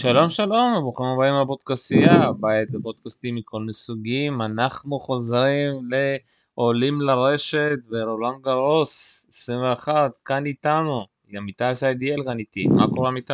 שלום 0.00 0.30
שלום, 0.30 0.74
ברוכים 0.80 1.06
הבאים 1.06 1.34
לפודקאסייה, 1.42 2.32
בית 2.40 2.68
לפודקאסטים 2.72 3.34
מכל 3.34 3.60
מסוגים, 3.60 4.42
אנחנו 4.42 4.98
חוזרים 4.98 5.90
לעולים 5.90 7.00
לרשת 7.00 7.78
ורולנד 7.90 8.42
גרוס 8.42 9.26
21, 9.30 10.10
כאן 10.24 10.46
איתנו, 10.46 11.06
עמיתי 11.28 11.64
סיידיאל 11.74 12.22
כאן 12.24 12.38
איתי, 12.38 12.66
מה 12.66 12.86
קורה 12.94 13.08
עמיתי? 13.08 13.32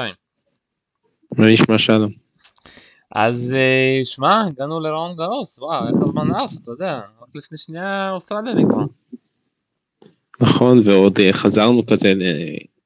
מה 1.38 1.46
נשמע 1.46 1.78
שלום? 1.78 2.12
אז 3.14 3.52
אה, 3.56 4.00
שמע, 4.04 4.44
הגענו 4.46 4.80
לרולנד 4.80 5.16
גרוס, 5.16 5.58
וואו, 5.58 5.88
איך 5.88 6.02
הזמן 6.02 6.30
עף, 6.30 6.52
אתה 6.62 6.70
יודע, 6.70 7.00
רק 7.22 7.28
לפני 7.34 7.58
שנייה 7.58 8.10
אוסטרליה 8.10 8.54
נגמר. 8.54 8.84
נכון, 10.40 10.80
ועוד 10.84 11.18
אה, 11.20 11.32
חזרנו 11.32 11.86
כזה 11.86 12.14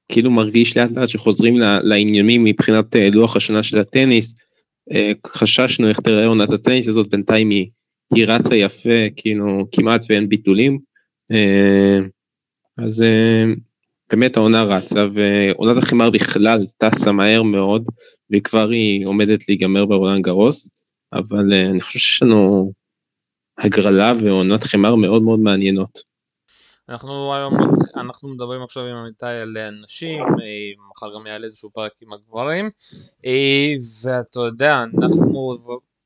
כאילו 0.09 0.30
מרגיש 0.30 0.77
לאט 0.77 0.90
לאט 0.90 1.09
שחוזרים 1.09 1.56
לעניינים 1.82 2.45
מבחינת 2.45 2.96
אה, 2.96 3.08
לוח 3.12 3.36
השנה 3.36 3.62
של 3.62 3.79
הטניס. 3.79 4.34
אה, 4.93 5.12
חששנו 5.26 5.89
איך 5.89 6.00
תראה 6.00 6.26
עונת 6.26 6.50
הטניס 6.50 6.89
הזאת, 6.89 7.11
בינתיים 7.11 7.50
היא, 7.50 7.67
היא 8.14 8.26
רצה 8.26 8.57
יפה, 8.57 9.00
כאילו 9.17 9.67
כמעט 9.72 10.04
ואין 10.08 10.29
ביטולים. 10.29 10.79
אה, 11.32 11.98
אז 12.79 13.04
באמת 14.11 14.36
העונה 14.36 14.62
רצה, 14.62 15.07
ועונת 15.12 15.76
החימר 15.76 16.11
בכלל 16.11 16.67
טסה 16.79 17.12
מהר 17.12 17.43
מאוד, 17.43 17.84
וכבר 18.32 18.70
היא 18.70 19.06
עומדת 19.06 19.48
להיגמר 19.48 19.86
ברולנד 19.86 20.25
גרוס, 20.25 20.68
אבל 21.12 21.53
אני 21.53 21.81
חושב 21.81 21.98
שיש 21.98 22.22
לנו 22.22 22.72
הגרלה 23.59 24.12
ועונת 24.20 24.64
חימר 24.64 24.95
מאוד 24.95 25.22
מאוד 25.22 25.40
מעניינות. 25.40 25.98
אנחנו 26.88 27.34
היום, 27.34 27.54
אנחנו 27.96 28.28
מדברים 28.28 28.62
עכשיו 28.62 28.82
עם 28.82 28.96
עמיתי 28.96 29.26
על 29.26 29.56
נשים, 29.84 30.22
אה, 30.22 30.88
מחר 30.90 31.14
גם 31.14 31.26
יעלה 31.26 31.46
איזשהו 31.46 31.70
פרק 31.70 31.92
עם 32.00 32.12
הגברים, 32.12 32.70
אה, 33.24 33.72
ואתה 34.02 34.41
יודע, 34.41 34.83
אנחנו, 35.02 35.58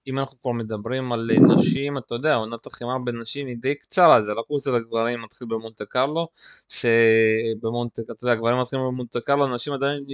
אם 0.07 0.19
אנחנו 0.19 0.41
כבר 0.41 0.53
מדברים 0.53 1.13
על 1.13 1.31
נשים, 1.57 1.99
אתה 1.99 2.15
יודע, 2.15 2.35
עונת 2.35 2.67
החימה 2.67 2.99
בנשים 2.99 3.47
היא 3.47 3.57
די 3.61 3.75
קצרה, 3.75 4.23
זה 4.23 4.35
לא 4.35 4.43
קורס 4.43 4.67
לגברים 4.67 5.23
מתחיל 5.23 5.49
במונטה 5.49 5.85
קרלו, 5.85 6.29
שבמונטה, 6.69 8.03
אתה 8.03 8.13
יודע, 8.23 8.35
גברים 8.35 8.61
מתחילים 8.61 8.87
במונטה 8.87 9.21
קרלו, 9.21 9.55
נשים 9.55 9.73
עדיין 9.73 10.05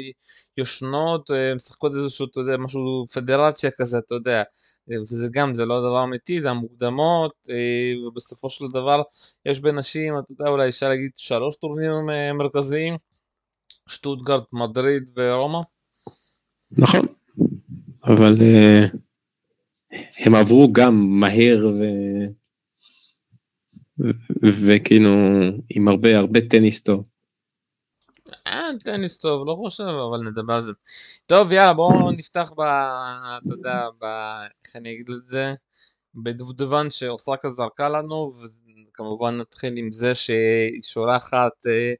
יושנות, 0.56 1.30
אה, 1.30 1.54
משחקות 1.54 1.92
איזשהו, 1.94 2.26
אתה 2.26 2.40
יודע, 2.40 2.56
משהו, 2.56 3.06
פדרציה 3.12 3.70
כזה, 3.70 3.98
אתה 3.98 4.14
יודע, 4.14 4.42
וזה 4.88 5.28
גם, 5.30 5.54
זה 5.54 5.64
לא 5.64 5.80
דבר 5.80 6.04
אמיתי, 6.04 6.40
זה 6.40 6.50
המוקדמות, 6.50 7.32
אה, 7.50 8.06
ובסופו 8.06 8.50
של 8.50 8.64
דבר 8.70 9.02
יש 9.46 9.60
בנשים, 9.60 10.18
אתה 10.18 10.32
יודע, 10.32 10.50
אולי 10.50 10.68
אפשר 10.68 10.88
להגיד 10.88 11.10
שלוש 11.16 11.56
טורנירים 11.56 12.10
אה, 12.10 12.32
מרכזיים, 12.32 12.96
שטוטגרד, 13.88 14.42
מדריד 14.52 15.10
ורומא. 15.16 15.60
נכון, 16.72 17.06
אבל 18.04 18.34
אה, 18.42 18.84
הם 20.18 20.34
עברו 20.34 20.72
גם 20.72 21.20
מהר 21.20 21.66
ו... 21.80 21.84
וכאילו 24.66 25.10
עם 25.70 25.88
הרבה 25.88 26.18
הרבה 26.18 26.40
טניס 26.50 26.82
טוב. 26.82 27.08
אה, 28.46 28.68
טניס 28.84 29.18
טוב, 29.18 29.46
לא 29.46 29.54
חושב, 29.54 29.82
אבל 29.82 30.20
נדבר 30.28 30.52
על 30.52 30.64
זה. 30.64 30.72
טוב, 31.26 31.52
יאללה, 31.52 31.74
בואו 31.74 32.10
נפתח 32.10 32.52
ב... 32.56 32.60
אתה 32.60 33.54
יודע, 33.54 33.88
ב... 34.00 34.04
איך 34.64 34.76
אני 34.76 34.92
אגיד 34.92 35.10
את 35.10 35.26
זה? 35.26 35.54
בדובדבן 36.14 36.90
שאוסרקה 36.90 37.50
זרקה 37.50 37.88
לנו, 37.88 38.32
וכמובן 38.92 39.38
נתחיל 39.38 39.76
עם 39.76 39.92
זה 39.92 40.14
שהיא 40.14 40.82
שולחת, 40.82 41.66
אה, 41.66 41.94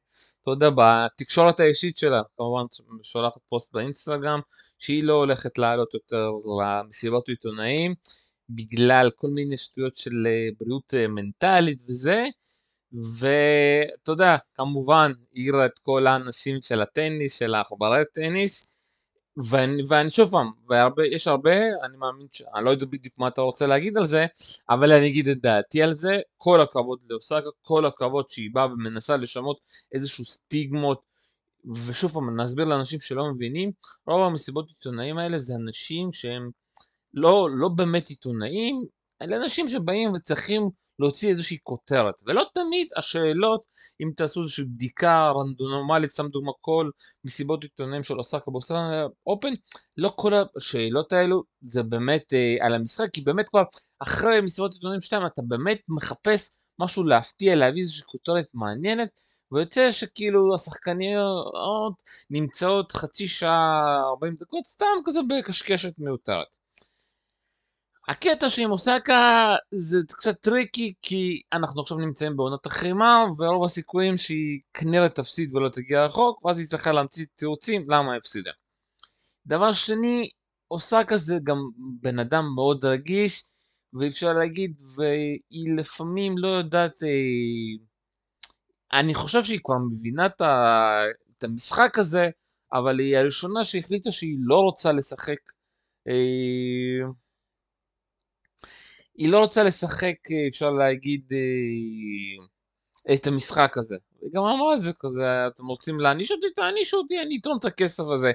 אתה 0.52 0.66
יודע, 0.66 0.70
בתקשורת 0.76 1.60
האישית 1.60 1.98
שלה, 1.98 2.22
כמובן 2.36 2.64
שולחת 3.02 3.40
פוסט 3.48 3.72
באינסטגרם, 3.72 4.40
שהיא 4.78 5.04
לא 5.04 5.12
הולכת 5.12 5.58
לעלות 5.58 5.94
יותר 5.94 6.30
למסיבות 6.60 7.28
עיתונאים, 7.28 7.94
בגלל 8.50 9.10
כל 9.16 9.28
מיני 9.28 9.58
שטויות 9.58 9.96
של 9.96 10.26
אה, 10.26 10.48
בריאות 10.60 10.94
אה, 10.94 11.08
מנטלית 11.08 11.78
וזה, 11.88 12.26
ואתה 12.92 14.12
יודע, 14.12 14.36
כמובן 14.54 15.12
העירה 15.34 15.66
את 15.66 15.78
כל 15.82 16.06
האנשים 16.06 16.58
של 16.62 16.80
הטניס, 16.80 17.38
של 17.38 17.54
העכברי 17.54 18.02
טניס, 18.14 18.66
ואני, 19.50 19.82
ואני 19.88 20.10
שוב 20.10 20.30
פעם, 20.30 20.50
והרבה, 20.68 21.06
יש 21.06 21.26
הרבה, 21.28 21.56
אני 21.84 21.96
מאמין, 21.96 22.26
ש... 22.32 22.42
אני 22.54 22.64
לא 22.64 22.70
יודע 22.70 22.86
בדיוק 22.86 23.14
מה 23.18 23.28
אתה 23.28 23.40
רוצה 23.40 23.66
להגיד 23.66 23.96
על 23.96 24.06
זה, 24.06 24.26
אבל 24.70 24.92
אני 24.92 25.08
אגיד 25.08 25.28
את 25.28 25.40
דעתי 25.40 25.82
על 25.82 25.94
זה, 25.94 26.20
כל 26.36 26.60
הכבוד 26.60 26.98
לאוסקה, 27.10 27.40
כל 27.62 27.86
הכבוד 27.86 28.30
שהיא 28.30 28.50
באה 28.52 28.66
ומנסה 28.66 29.16
לשמות 29.16 29.60
איזשהו 29.92 30.24
סטיגמות, 30.24 31.02
ושוב 31.86 32.12
פעם, 32.12 32.40
נסביר 32.40 32.64
לאנשים 32.64 33.00
שלא 33.00 33.34
מבינים, 33.34 33.72
רוב 34.06 34.26
המסיבות 34.26 34.68
עיתונאים 34.68 35.18
האלה 35.18 35.38
זה 35.38 35.54
אנשים 35.54 36.12
שהם 36.12 36.50
לא, 37.14 37.48
לא 37.50 37.68
באמת 37.68 38.08
עיתונאים, 38.08 38.84
אלה 39.22 39.36
אנשים 39.36 39.68
שבאים 39.68 40.12
וצריכים 40.12 40.70
להוציא 40.98 41.30
איזושהי 41.30 41.58
כותרת, 41.62 42.14
ולא 42.26 42.44
תמיד 42.54 42.88
השאלות, 42.96 43.62
אם 44.02 44.10
תעשו 44.16 44.40
איזושהי 44.40 44.64
בדיקה 44.64 45.30
רנדונומלית, 45.30 46.10
סתם 46.10 46.28
דוגמא 46.28 46.52
כל 46.60 46.90
מסיבות 47.24 47.62
עיתונאים 47.62 48.02
של 48.02 48.18
אוסקה 48.18 48.50
ב 48.50 48.55
Australian 48.55 49.06
Open, 49.26 49.52
לא 49.96 50.12
כל 50.16 50.32
השאלות 50.56 51.12
האלו 51.12 51.42
זה 51.60 51.82
באמת 51.82 52.32
אה, 52.32 52.66
על 52.66 52.74
המשחק, 52.74 53.10
כי 53.12 53.20
באמת 53.20 53.48
כבר 53.48 53.62
אחרי 53.98 54.40
מסיבות 54.40 54.72
עיתונאים 54.74 55.00
שלהם 55.00 55.26
אתה 55.26 55.42
באמת 55.48 55.78
מחפש 55.88 56.50
משהו 56.78 57.04
להפתיע, 57.04 57.56
להביא 57.56 57.80
איזושהי 57.82 58.04
כותרת 58.06 58.46
מעניינת, 58.54 59.08
ויוצא 59.52 59.92
שכאילו 59.92 60.54
השחקניות 60.54 62.02
נמצאות 62.30 62.92
חצי 62.92 63.28
שעה, 63.28 64.00
40 64.10 64.36
דקות, 64.40 64.66
סתם 64.66 64.86
כזה 65.04 65.18
בקשקשת 65.28 65.92
מיותרת. 65.98 66.57
הקטע 68.08 68.50
שעם 68.50 68.70
אוסקה 68.70 69.54
זה 69.70 69.98
קצת 70.08 70.40
tricky 70.40 70.94
כי 71.02 71.42
אנחנו 71.52 71.82
עכשיו 71.82 71.96
נמצאים 71.96 72.36
בעונת 72.36 72.66
החימר 72.66 73.24
ורוב 73.38 73.64
הסיכויים 73.64 74.18
שהיא 74.18 74.60
כנראה 74.74 75.08
תפסיד 75.08 75.54
ולא 75.54 75.68
תגיע 75.68 76.04
רחוק 76.04 76.44
ואז 76.44 76.58
היא 76.58 76.66
צריכה 76.68 76.92
להמציא 76.92 77.26
תירוצים 77.36 77.90
למה 77.90 78.12
היא 78.12 78.18
הפסידה. 78.18 78.50
דבר 79.46 79.72
שני, 79.72 80.30
אוסקה 80.70 81.16
זה 81.16 81.38
גם 81.44 81.56
בן 82.00 82.18
אדם 82.18 82.44
מאוד 82.54 82.84
רגיש 82.84 83.44
ואפשר 83.92 84.32
להגיד 84.32 84.74
והיא 84.96 85.76
לפעמים 85.76 86.38
לא 86.38 86.48
יודעת 86.48 87.02
אה, 87.02 87.08
אני 89.00 89.14
חושב 89.14 89.44
שהיא 89.44 89.60
כבר 89.64 89.78
מבינה 89.90 90.26
את 90.26 91.44
המשחק 91.44 91.98
הזה 91.98 92.30
אבל 92.72 92.98
היא 92.98 93.16
הראשונה 93.16 93.64
שהחליטה 93.64 94.12
שהיא 94.12 94.36
לא 94.40 94.56
רוצה 94.60 94.92
לשחק 94.92 95.38
אה, 96.08 97.08
היא 99.18 99.28
לא 99.28 99.38
רוצה 99.38 99.62
לשחק, 99.62 100.14
אה, 100.30 100.48
אפשר 100.48 100.70
להגיד, 100.70 101.22
אה, 101.32 103.14
את 103.14 103.26
המשחק 103.26 103.78
הזה. 103.78 103.96
היא 104.22 104.30
גם 104.34 104.42
אמרה 104.42 104.74
את 104.74 104.82
זה 104.82 104.90
כזה, 105.00 105.46
אתם 105.46 105.66
רוצים 105.66 106.00
להעניש 106.00 106.30
אותי? 106.30 106.46
תענישו 106.56 106.96
אותי, 106.96 107.20
אני 107.20 107.38
אתרום 107.40 107.58
את 107.58 107.64
הכסף 107.64 108.04
הזה. 108.18 108.32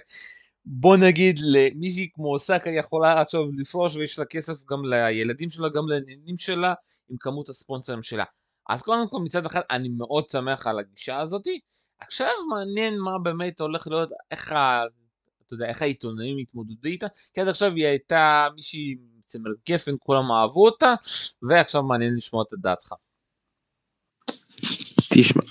בוא 0.66 0.98
נגיד 0.98 1.40
למישהי 1.42 2.10
כמו 2.14 2.34
אוסקה 2.34 2.70
יכולה 2.70 3.22
עכשיו 3.22 3.42
לפרוש 3.58 3.96
ויש 3.96 4.20
לה 4.20 4.26
כסף 4.26 4.54
גם 4.70 4.86
לילדים 4.86 5.50
שלה, 5.50 5.70
גם 5.70 5.88
לעניינים 5.90 6.38
שלה, 6.38 6.74
עם 7.10 7.18
כמות 7.20 7.50
הספונסרים 7.50 8.04
שלה. 8.04 8.24
אז 8.70 8.82
קודם 8.82 9.10
כל 9.10 9.18
מצד 9.20 9.46
אחד 9.46 9.62
אני 9.72 9.90
מאוד 9.90 10.30
שמח 10.30 10.68
על 10.68 10.80
הגישה 10.80 11.20
הזאתי. 11.20 11.60
עכשיו 12.00 12.32
מעניין 12.50 13.00
מה 13.00 13.20
באמת 13.20 13.60
הולך 13.60 13.88
להיות, 13.88 14.10
איך, 14.32 14.52
ה, 14.52 14.84
אתה 15.46 15.54
יודע, 15.54 15.68
איך 15.68 15.82
העיתונאים 15.82 16.40
יתמודדו 16.40 16.90
איתה, 16.90 17.08
כי 17.34 17.42
עד 17.42 17.48
עכשיו 17.48 17.72
היא 17.76 17.86
הייתה 17.86 18.48
מישהי 18.56 18.96
צמר 19.34 19.52
גפן, 19.70 19.92
כולם 20.00 20.32
אהבו 20.32 20.66
אותה, 20.66 20.94
ועכשיו 21.42 21.84
מעניין 21.84 22.16
לשמוע 22.16 22.44
את 22.44 22.60
דעתך. 22.62 22.94
תשמע, 25.14 25.42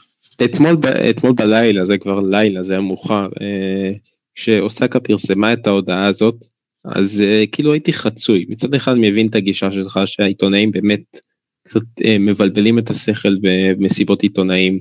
אתמול, 0.44 0.76
אתמול 1.10 1.32
בלילה, 1.32 1.84
זה 1.84 1.98
כבר 1.98 2.20
לילה, 2.20 2.62
זה 2.62 2.72
היה 2.72 2.82
מאוחר, 2.82 3.26
אה, 3.40 3.92
כשאוסקה 4.34 5.00
פרסמה 5.00 5.52
את 5.52 5.66
ההודעה 5.66 6.06
הזאת, 6.06 6.44
אז 6.84 7.20
אה, 7.20 7.44
כאילו 7.52 7.72
הייתי 7.72 7.92
חצוי. 7.92 8.46
מצד 8.48 8.74
אחד 8.74 8.94
מבין 8.94 9.26
את 9.26 9.34
הגישה 9.34 9.72
שלך 9.72 10.00
שהעיתונאים 10.06 10.70
באמת 10.70 11.18
קצת 11.64 11.80
אה, 12.04 12.16
מבלבלים 12.18 12.78
את 12.78 12.90
השכל 12.90 13.36
במסיבות 13.42 14.22
עיתונאים, 14.22 14.80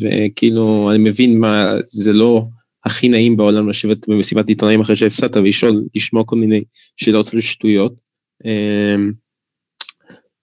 וכאילו 0.00 0.90
אני 0.90 0.98
מבין 0.98 1.38
מה, 1.38 1.74
זה 1.82 2.12
לא 2.12 2.44
הכי 2.84 3.08
נעים 3.08 3.36
בעולם 3.36 3.68
לשבת 3.68 4.08
במסיבת 4.08 4.48
עיתונאים 4.48 4.80
אחרי 4.80 4.96
שהפסדת 4.96 5.36
ולשאול, 5.36 5.84
לשמוע 5.94 6.24
כל 6.26 6.36
מיני 6.36 6.62
שאלות 6.96 7.34
ושטויות. 7.34 8.01
אמ, 8.44 9.12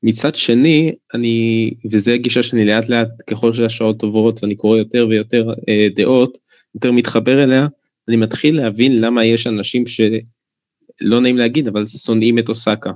מצד 0.04 0.36
שני, 0.36 0.96
אני, 1.14 1.72
וזה 1.92 2.14
הגישה 2.14 2.44
שאני 2.44 2.66
לאט 2.66 2.90
לאט, 2.90 3.10
ככל 3.28 3.54
שהשעות 3.54 4.02
עוברות 4.02 4.44
ואני 4.44 4.56
קורא 4.56 4.78
יותר 4.78 5.08
ויותר 5.10 5.48
אה, 5.70 5.88
דעות, 5.96 6.38
יותר 6.76 6.92
מתחבר 6.92 7.44
אליה, 7.44 7.68
אני 8.08 8.18
מתחיל 8.18 8.58
להבין 8.58 9.02
למה 9.02 9.26
יש 9.26 9.48
אנשים 9.48 9.84
שלא 9.88 11.22
נעים 11.22 11.38
להגיד, 11.38 11.68
אבל 11.68 11.88
שונאים 11.88 12.40
את 12.40 12.50
אוסקה. 12.50 12.92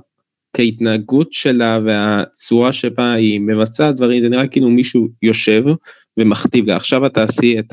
כי 0.56 0.62
ההתנהגות 0.62 1.32
שלה 1.32 1.78
והצורה 1.84 2.72
שבה 2.72 3.12
היא 3.12 3.40
מבצעת 3.40 3.96
דברים, 3.96 4.22
זה 4.22 4.28
נראה 4.28 4.48
כאילו 4.48 4.70
מישהו 4.70 5.08
יושב 5.22 5.62
ומכתיב 6.16 6.66
לה, 6.66 6.76
עכשיו 6.76 7.06
את 7.06 7.14
תעשי 7.14 7.58
את 7.58 7.72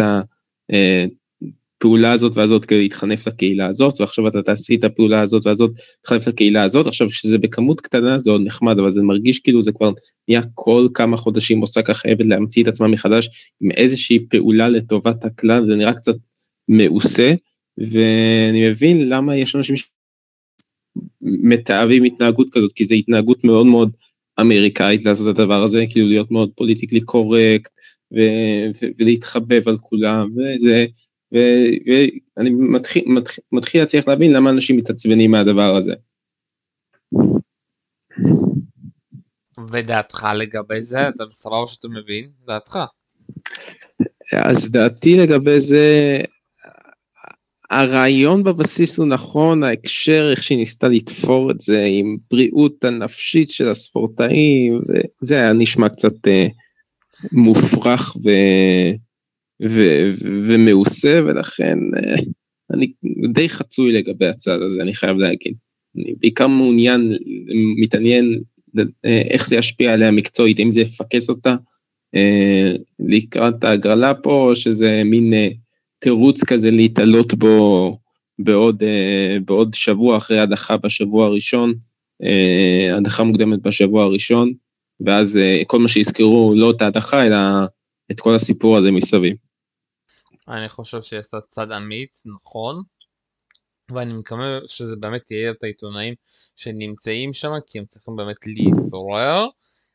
הפעולה 1.81 2.11
הזאת 2.11 2.37
והזאת 2.37 2.65
כדי 2.65 2.81
להתחנף 2.81 3.27
לקהילה 3.27 3.67
הזאת, 3.67 4.01
ועכשיו 4.01 4.27
אתה 4.27 4.41
תעשי 4.41 4.75
את 4.75 4.83
הפעולה 4.83 5.21
הזאת 5.21 5.45
והזאת, 5.45 5.71
להתחנף 5.97 6.27
לקהילה 6.27 6.63
הזאת, 6.63 6.87
עכשיו 6.87 7.09
כשזה 7.09 7.37
בכמות 7.37 7.81
קטנה 7.81 8.19
זה 8.19 8.31
עוד 8.31 8.41
נחמד, 8.45 8.79
אבל 8.79 8.91
זה 8.91 9.01
מרגיש 9.01 9.39
כאילו 9.39 9.63
זה 9.63 9.71
כבר 9.71 9.91
נהיה 10.27 10.41
כל 10.53 10.87
כמה 10.93 11.17
חודשים 11.17 11.61
אוסקה 11.61 11.93
חייבת 11.93 12.25
להמציא 12.25 12.63
את 12.63 12.67
עצמה 12.67 12.87
מחדש 12.87 13.29
עם 13.61 13.71
איזושהי 13.71 14.19
פעולה 14.29 14.69
לטובת 14.69 15.25
הכלל, 15.25 15.67
זה 15.67 15.75
נראה 15.75 15.93
קצת 15.93 16.15
מעושה, 16.67 17.33
ואני 17.77 18.69
מבין 18.69 19.09
למה 19.09 19.35
יש 19.35 19.55
אנשים 19.55 19.75
שמתעבים 21.23 22.03
התנהגות 22.03 22.49
כזאת, 22.51 22.71
כי 22.71 22.83
זו 22.83 22.95
התנהגות 22.95 23.43
מאוד 23.43 23.65
מאוד 23.65 23.91
אמריקאית 24.39 25.05
לעשות 25.05 25.35
את 25.35 25.39
הדבר 25.39 25.63
הזה, 25.63 25.85
כאילו 25.89 26.07
להיות 26.07 26.31
מאוד 26.31 26.49
פוליטיקלי 26.55 27.01
קורקט, 27.01 27.71
ולהתחבב 28.99 29.67
על 29.67 29.77
כולם, 29.77 30.29
וזה, 30.37 30.85
ואני 31.31 32.49
מתחיל, 32.49 33.03
מתחיל, 33.07 33.43
מתחיל 33.51 33.81
להצליח 33.81 34.07
להבין 34.07 34.33
למה 34.33 34.49
אנשים 34.49 34.77
מתעצבנים 34.77 35.31
מהדבר 35.31 35.75
הזה. 35.75 35.93
ודעתך 39.71 40.27
לגבי 40.35 40.83
זה, 40.83 41.09
אתה 41.09 41.23
סבבה 41.31 41.67
שאתה 41.67 41.87
מבין, 41.87 42.29
דעתך. 42.47 42.77
אז 44.33 44.71
דעתי 44.71 45.17
לגבי 45.17 45.59
זה, 45.59 46.17
הרעיון 47.71 48.43
בבסיס 48.43 48.99
הוא 48.99 49.07
נכון, 49.07 49.63
ההקשר, 49.63 50.27
איך 50.31 50.43
שהיא 50.43 50.57
ניסתה 50.57 50.87
לתפור 50.87 51.51
את 51.51 51.61
זה 51.61 51.85
עם 51.89 52.17
בריאות 52.31 52.83
הנפשית 52.83 53.49
של 53.49 53.67
הספורטאים, 53.67 54.81
זה 55.21 55.35
היה 55.35 55.53
נשמע 55.53 55.89
קצת 55.89 56.27
אה, 56.27 56.47
מופרך 57.31 58.15
ו... 58.25 58.29
ו- 59.69 60.11
ומעושה 60.43 61.21
ולכן 61.25 61.77
אה, 61.97 62.15
אני 62.73 62.91
די 63.33 63.49
חצוי 63.49 63.91
לגבי 63.91 64.27
הצד 64.27 64.61
הזה 64.61 64.81
אני 64.81 64.93
חייב 64.93 65.17
להגיד. 65.17 65.53
אני 65.95 66.13
בעיקר 66.19 66.47
מעוניין, 66.47 67.17
מתעניין 67.77 68.41
אה, 68.79 69.21
איך 69.29 69.47
זה 69.47 69.55
ישפיע 69.55 69.93
עליה 69.93 70.11
מקצועית, 70.11 70.59
אם 70.59 70.71
זה 70.71 70.81
יפקס 70.81 71.29
אותה 71.29 71.55
אה, 72.15 72.73
לקראת 72.99 73.63
ההגרלה 73.63 74.13
פה, 74.13 74.47
או 74.49 74.55
שזה 74.55 75.01
מין 75.05 75.33
תירוץ 75.99 76.43
כזה 76.43 76.71
להתעלות 76.71 77.33
בו 77.33 77.97
בעוד, 78.39 78.83
בעוד 79.45 79.73
שבוע 79.73 80.17
אחרי 80.17 80.39
הדחה 80.39 80.77
בשבוע 80.77 81.25
הראשון, 81.25 81.73
הדחה 82.93 83.23
מוקדמת 83.23 83.61
בשבוע 83.61 84.03
הראשון, 84.03 84.53
ואז 85.05 85.39
כל 85.67 85.79
מה 85.79 85.87
שיזכרו 85.87 86.53
לא 86.55 86.71
את 86.71 86.81
ההדחה 86.81 87.25
אלא 87.25 87.37
את 88.11 88.19
כל 88.19 88.35
הסיפור 88.35 88.77
הזה 88.77 88.91
מסביב. 88.91 89.35
אני 90.51 90.69
חושב 90.69 91.01
שיש 91.01 91.25
לה 91.33 91.41
צד 91.41 91.71
אמיץ, 91.71 92.23
נכון, 92.25 92.81
ואני 93.91 94.13
מקווה 94.13 94.59
שזה 94.67 94.95
באמת 94.95 95.31
יהיה 95.31 95.51
את 95.51 95.63
העיתונאים 95.63 96.13
שנמצאים 96.55 97.33
שם, 97.33 97.51
כי 97.67 97.79
הם 97.79 97.85
צריכים 97.85 98.15
באמת 98.15 98.37
להתעורר. 98.45 99.47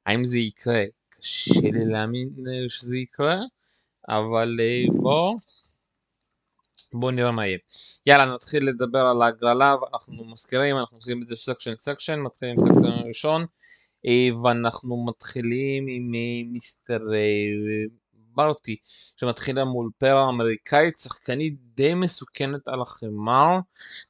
האם 0.07 0.25
זה 0.25 0.39
יקרה? 0.39 0.85
קשה 1.09 1.61
לי 1.61 1.85
להאמין 1.85 2.29
אה, 2.29 2.69
שזה 2.69 2.97
יקרה, 2.97 3.41
אבל 4.09 4.57
אה, 4.61 4.85
בוא, 5.03 5.37
בוא 6.93 7.11
נראה 7.11 7.33
מה 7.33 7.47
יהיה. 7.47 7.59
יאללה, 8.07 8.35
נתחיל 8.35 8.69
לדבר 8.69 9.01
על 9.01 9.23
ההגרלה, 9.23 9.77
ואנחנו 9.83 10.25
מזכירים, 10.25 10.77
אנחנו 10.77 10.97
עושים 10.97 11.23
את 11.23 11.29
זה 11.29 11.37
section 11.37 11.75
section, 11.77 12.21
מתחילים 12.21 12.57
עם 12.61 12.67
section 12.67 13.09
ראשון, 13.09 13.47
אה, 14.07 14.41
ואנחנו 14.43 15.05
מתחילים 15.05 15.87
עם 15.89 16.11
מיסטר 16.53 17.01
ברטי 18.37 18.77
שמתחילה 19.17 19.65
מול 19.65 19.91
פרה 19.99 20.29
אמריקאית, 20.29 20.99
שחקנית 20.99 21.55
די 21.75 21.95
מסוכנת 21.95 22.69
על 22.69 22.83
החמר, 22.83 23.59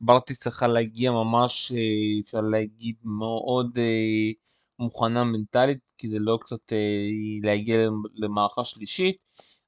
ברטי 0.01 0.35
צריכה 0.35 0.67
להגיע 0.67 1.11
ממש, 1.11 1.73
אה, 1.73 2.21
אפשר 2.25 2.41
להגיד, 2.41 2.97
מאוד 3.05 3.79
אה, 3.79 4.33
מוכנה 4.79 5.25
מנטלית, 5.25 5.79
זה 6.11 6.19
לא 6.19 6.39
קצת 6.41 6.73
אה, 6.73 6.79
להגיע 7.43 7.89
למערכה 8.15 8.65
שלישית. 8.65 9.17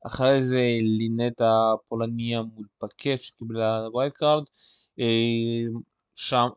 אחרי 0.06 0.44
זה 0.44 0.62
לינט 0.82 1.40
הפולניה 1.40 2.42
מול 2.42 2.66
פאקט 2.78 3.22
שקיבלה 3.22 3.88
wild 3.92 4.12
card, 4.12 4.44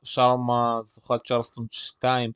שרמה 0.03 0.79
זוכת 0.85 1.19
צ'רלסטון 1.27 1.65
2 1.71 2.31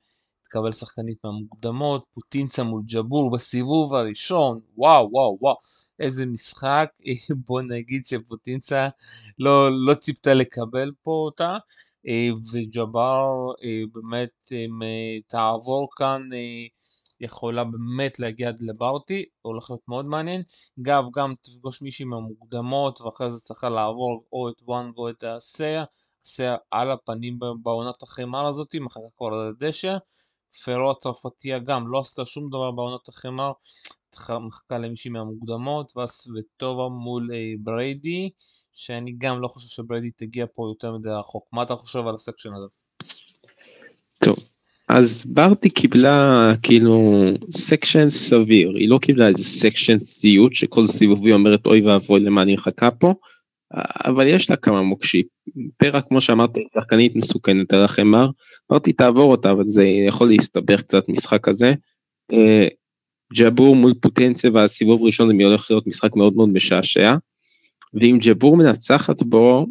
תקבל 0.55 0.71
שחקנית 0.71 1.17
מהמוקדמות, 1.23 2.05
פוטינצבה 2.13 2.63
מול 2.63 2.81
ג'אבר 2.93 3.31
בסיבוב 3.31 3.93
הראשון, 3.93 4.59
וואו 4.77 5.09
וואו 5.11 5.37
וואו, 5.41 5.55
איזה 5.99 6.25
משחק, 6.25 6.89
בוא 7.47 7.61
נגיד 7.61 8.05
שפוטינצבה 8.05 8.89
לא, 9.39 9.85
לא 9.85 9.93
ציפתה 9.93 10.33
לקבל 10.33 10.91
פה 11.03 11.11
אותה, 11.11 11.57
אה, 12.07 12.29
וג'אבר 12.51 13.51
אה, 13.63 13.81
באמת 13.93 14.29
אה, 14.51 15.19
תעבור 15.27 15.87
כאן, 15.97 16.29
יכולה 17.19 17.63
באמת 17.63 18.19
להגיע 18.19 18.47
עד 18.47 18.59
לברטי, 18.59 19.25
הולך 19.41 19.69
להיות 19.69 19.87
מאוד 19.87 20.05
מעניין. 20.05 20.43
גב, 20.79 21.03
גם 21.15 21.33
תפגוש 21.41 21.81
מישהי 21.81 22.05
מהמוקדמות 22.05 23.01
ואחרי 23.01 23.31
זה 23.31 23.39
צריכה 23.39 23.69
לעבור 23.69 24.23
או 24.33 24.49
את 24.49 24.61
וואנג 24.61 24.97
או 24.97 25.09
את 25.09 25.23
הסיה, 25.23 25.83
הסיה 26.25 26.57
על 26.71 26.91
הפנים 26.91 27.39
בעונת 27.63 28.03
החמר 28.03 28.47
הזאת, 28.47 28.75
מחכה 28.75 28.99
כבר 29.17 29.27
על 29.27 29.49
הדשא. 29.49 29.97
פרו 30.63 30.91
הצרפתייה 30.91 31.59
גם 31.59 31.87
לא 31.87 31.99
עשתה 31.99 32.25
שום 32.25 32.49
דבר 32.49 32.71
בעונות 32.71 33.09
החמר, 33.09 33.51
מחכה 34.47 34.77
למישהי 34.77 35.11
מהמוקדמות, 35.11 35.91
ואז 35.95 36.09
סבטובה 36.09 36.89
מול 36.89 37.29
אה, 37.33 37.53
בריידי, 37.59 38.29
שאני 38.73 39.15
גם 39.17 39.41
לא 39.41 39.47
חושב 39.47 39.67
שבריידי 39.67 40.11
תגיע 40.11 40.45
פה 40.55 40.67
יותר 40.69 40.97
מדי 40.97 41.09
רחוק. 41.09 41.47
מה 41.53 41.63
אתה 41.63 41.75
חושב 41.75 42.07
על 42.07 42.15
הסקשן 42.15 42.49
הזה? 42.53 42.67
טוב, 44.19 44.35
אז 44.87 45.25
ברטי 45.33 45.69
קיבלה 45.69 46.51
כאילו 46.63 47.21
section 47.51 48.09
סביר, 48.09 48.69
היא 48.75 48.89
לא 48.89 48.99
קיבלה 49.01 49.27
איזה 49.27 49.43
section 49.43 49.99
סיוט 49.99 50.53
שכל 50.53 50.87
סיבוב 50.87 51.16
היא 51.16 51.33
אומרת 51.33 51.65
אוי 51.65 51.81
ואבוי 51.81 52.19
למה 52.19 52.41
אני 52.41 52.53
מחכה 52.53 52.91
פה, 52.91 53.13
אבל 54.05 54.27
יש 54.27 54.49
לה 54.49 54.55
כמה 54.55 54.81
מוקשים. 54.81 55.23
פרה 55.77 56.01
כמו 56.01 56.21
שאמרתי 56.21 56.67
שחקנית 56.75 57.15
מסוכנת 57.15 57.73
על 57.73 57.83
החמר, 57.83 58.29
ברטי 58.71 58.93
תעבור 58.93 59.31
אותה 59.31 59.51
אבל 59.51 59.65
זה 59.65 59.85
יכול 59.85 60.27
להסתבך 60.27 60.81
קצת 60.81 61.09
משחק 61.09 61.43
כזה. 61.43 61.73
אה, 62.33 62.67
ג'אבר 63.33 63.75
מול 63.75 63.93
פוטינצבה 64.01 64.51
בסיבוב 64.53 65.01
הראשון 65.01 65.27
זה 65.37 65.43
הולך 65.43 65.67
להיות 65.69 65.87
משחק 65.87 66.15
מאוד 66.15 66.35
מאוד 66.35 66.49
משעשע. 66.49 67.15
ואם 67.93 68.17
ג'אבר 68.21 68.57
מנצחת 68.57 69.23
בו 69.23 69.67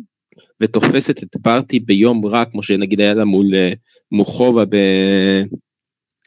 ותופסת 0.60 1.22
את 1.22 1.36
פארטי 1.42 1.80
ביום 1.80 2.26
רע 2.26 2.44
כמו 2.44 2.62
שנגיד 2.62 3.00
היה 3.00 3.14
לה 3.14 3.24
מול 3.24 3.54
אה, 3.54 3.72
מוחובה 4.12 4.64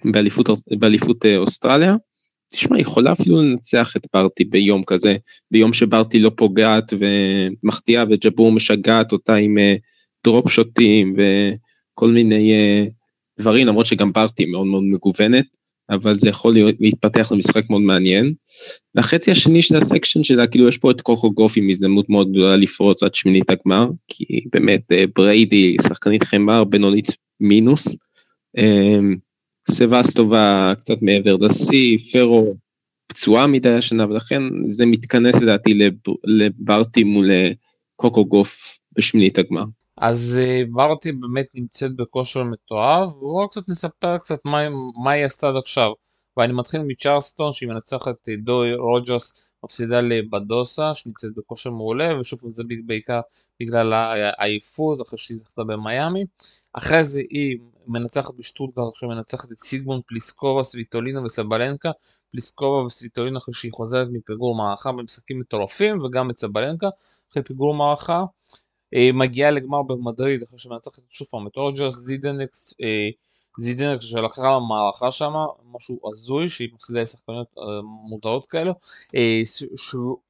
באליפות, 0.05 0.47
באליפות 0.79 1.25
אה, 1.25 1.37
אוסטרליה, 1.37 1.95
תשמע, 2.53 2.79
יכולה 2.79 3.11
אפילו 3.11 3.37
לנצח 3.37 3.93
את 3.97 4.07
ברטי 4.13 4.43
ביום 4.43 4.83
כזה, 4.83 5.15
ביום 5.51 5.73
שברטי 5.73 6.19
לא 6.19 6.31
פוגעת 6.35 6.93
ומחטיאה 6.99 8.03
וג'בור 8.09 8.51
משגעת 8.51 9.11
אותה 9.11 9.35
עם 9.35 9.57
דרופ 10.23 10.45
אה, 10.45 10.51
שוטים 10.51 11.15
וכל 11.17 12.07
מיני 12.07 12.53
אה, 12.53 12.85
דברים, 13.39 13.67
למרות 13.67 13.85
שגם 13.85 14.13
ברטי 14.13 14.45
מאוד 14.45 14.67
מאוד 14.67 14.83
מגוונת, 14.83 15.45
אבל 15.89 16.17
זה 16.17 16.29
יכול 16.29 16.55
להתפתח 16.79 17.31
למשחק 17.31 17.69
מאוד 17.69 17.81
מעניין. 17.81 18.33
והחצי 18.95 19.31
השני 19.31 19.61
של 19.61 19.75
הסקשן 19.75 20.23
שלה, 20.23 20.47
כאילו 20.47 20.67
יש 20.67 20.77
פה 20.77 20.91
את 20.91 21.01
קוקו 21.01 21.31
גוף 21.31 21.53
עם 21.57 21.69
הזדמנות 21.69 22.09
מאוד 22.09 22.31
גדולה 22.31 22.55
לפרוץ 22.55 23.03
עד 23.03 23.15
שמינית 23.15 23.49
הגמר, 23.49 23.89
כי 24.07 24.25
באמת 24.53 24.91
אה, 24.91 25.03
בריידי, 25.15 25.75
שחקנית 25.83 26.23
חמר 26.23 26.63
בינונית 26.63 27.07
מינוס. 27.39 27.95
סבסטובה 29.71 30.73
קצת 30.79 31.01
מעבר 31.01 31.35
לשיא, 31.35 31.97
פרו 32.13 32.55
פצועה 33.07 33.47
מדי 33.47 33.73
השנה, 33.73 34.05
ולכן 34.05 34.43
זה 34.65 34.85
מתכנס 34.85 35.35
לדעתי 35.41 35.79
לברטי 36.23 37.03
מול 37.03 37.31
אה, 37.31 37.49
קוקו 37.95 38.25
גוף 38.25 38.77
בשמינית 38.97 39.37
הגמר. 39.37 39.63
אז 39.97 40.37
אה, 40.37 40.61
ברטי 40.71 41.11
באמת 41.11 41.45
נמצאת 41.55 41.95
בכושר 41.95 42.43
מתואב, 42.43 43.13
ובואו 43.13 43.49
קצת 43.49 43.69
נספר 43.69 44.17
קצת 44.17 44.39
מה, 44.45 44.57
מה 45.03 45.11
היא 45.11 45.25
עשתה 45.25 45.47
עד 45.47 45.55
עכשיו. 45.55 45.91
ואני 46.37 46.53
מתחיל 46.53 46.81
מצ'רסטון 46.81 47.53
שהיא 47.53 47.69
מנצחת 47.69 48.15
דוי 48.43 48.75
רוג'וס 48.75 49.33
מפסידה 49.63 50.01
לבדוסה 50.01 50.95
שנמצאת 50.95 51.31
בכושר 51.37 51.69
מעולה 51.69 52.19
ושוב 52.19 52.39
זה 52.49 52.63
בעיקר 52.85 53.21
בגלל 53.59 53.93
העייפות 53.93 55.01
אחרי 55.01 55.19
שהיא 55.19 55.37
זכתה 55.37 55.63
במיאמי. 55.63 56.25
אחרי 56.73 57.03
זה 57.03 57.19
היא 57.19 57.57
מנצחת 57.87 58.33
בשטוטגרד 58.33 58.91
מנצחת 59.03 59.51
את 59.51 59.59
סיגמון 59.59 60.01
פליסקובה 60.07 60.63
סוויטולינה 60.63 61.23
וסבלנקה. 61.23 61.91
פליסקובה 62.31 62.85
וסוויטולינה 62.85 63.39
אחרי 63.39 63.53
שהיא 63.53 63.71
חוזרת 63.73 64.07
מפיגור 64.11 64.55
מערכה 64.55 64.91
במשחקים 64.91 65.39
מטורפים 65.39 66.03
וגם 66.03 66.29
את 66.29 66.39
סבלנקה 66.39 66.87
אחרי 67.31 67.43
פיגור 67.43 67.73
מערכה 67.73 68.23
מגיעה 69.13 69.51
לגמר 69.51 69.83
במדריד 69.83 70.43
אחרי 70.43 70.59
שמנצחת 70.59 71.01
שוב 71.09 71.27
פעם 71.27 71.47
את 71.47 71.55
רוג'רס 71.55 71.95
זידנקס 71.95 72.73
אה, 72.81 73.09
זידנר 73.59 73.99
שלקחה 73.99 74.59
מערכה 74.59 75.11
שם, 75.11 75.33
משהו 75.71 75.99
הזוי, 76.11 76.49
שהיא 76.49 76.69
מפסידה 76.73 77.01
לשחקניות 77.01 77.47
אה, 77.57 77.81
מודעות 78.09 78.47
כאלו, 78.47 78.71
אה, 79.15 79.41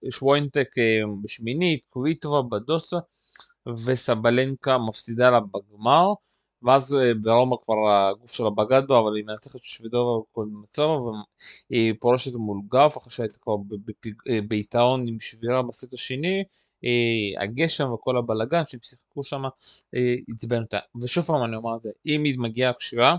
שוויינטק 0.10 0.68
אה, 0.78 1.02
בשמינית, 1.24 1.82
קוויטובה 1.90 2.42
בדוסה, 2.42 2.98
וסבלנקה 3.86 4.78
מפסידה 4.78 5.30
לה 5.30 5.40
בגמר, 5.40 6.14
ואז 6.64 6.96
ברומא 7.22 7.56
כבר 7.66 7.90
הגוף 7.90 8.32
שלה 8.32 8.50
בגד 8.50 8.82
בו, 8.88 9.00
אבל 9.00 9.16
היא 9.16 9.26
מנצחת 9.26 9.62
שווידובה 9.62 10.24
מצב, 10.64 10.88
והיא 11.70 11.94
פורשת 12.00 12.36
מול 12.36 12.62
גף, 12.72 12.98
אחרי 12.98 13.12
שהייתה 13.12 13.40
כבר 13.40 13.56
ביתרון 14.48 15.08
עם 15.08 15.20
שבירה 15.20 15.62
בסט 15.62 15.94
השני, 15.94 16.44
הגשם 17.40 17.92
וכל 17.92 18.18
הבלאגן 18.18 18.62
שהם 18.68 18.80
שיחקו 18.84 19.24
שם 19.24 19.44
עצבן 20.36 20.62
אותה. 20.62 20.80
ושוב 21.02 21.26
פעם 21.26 21.44
אני 21.44 21.56
אומר 21.56 21.76
את 21.78 21.82
זה, 21.82 21.90
אם 22.06 22.24
היא 22.24 22.40
מגיעה 22.40 22.74
קשירה, 22.74 23.18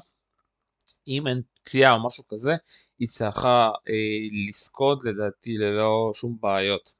אם 1.08 1.26
אין 1.26 1.42
פציעה 1.62 1.92
או 1.92 2.06
משהו 2.06 2.24
כזה, 2.28 2.52
היא 2.98 3.08
צריכה 3.08 3.70
אה, 3.88 4.48
לזכות 4.48 5.04
לדעתי 5.04 5.58
ללא 5.58 6.10
שום 6.14 6.36
בעיות. 6.40 6.92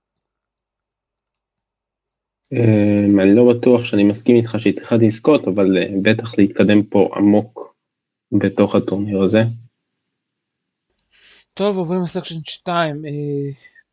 אמ, 2.52 3.20
אני 3.20 3.34
לא 3.34 3.52
בטוח 3.54 3.84
שאני 3.84 4.04
מסכים 4.04 4.36
איתך 4.36 4.54
שהיא 4.58 4.74
צריכה 4.74 4.96
לזכות, 4.96 5.48
אבל 5.48 5.78
אה, 5.78 5.86
בטח 6.02 6.38
להתקדם 6.38 6.82
פה 6.82 7.10
עמוק 7.16 7.74
בתוך 8.32 8.74
הטורניר 8.74 9.22
הזה. 9.22 9.42
טוב, 11.54 11.76
עוברים 11.76 12.02
לסקשן 12.02 12.40
2. 12.44 13.02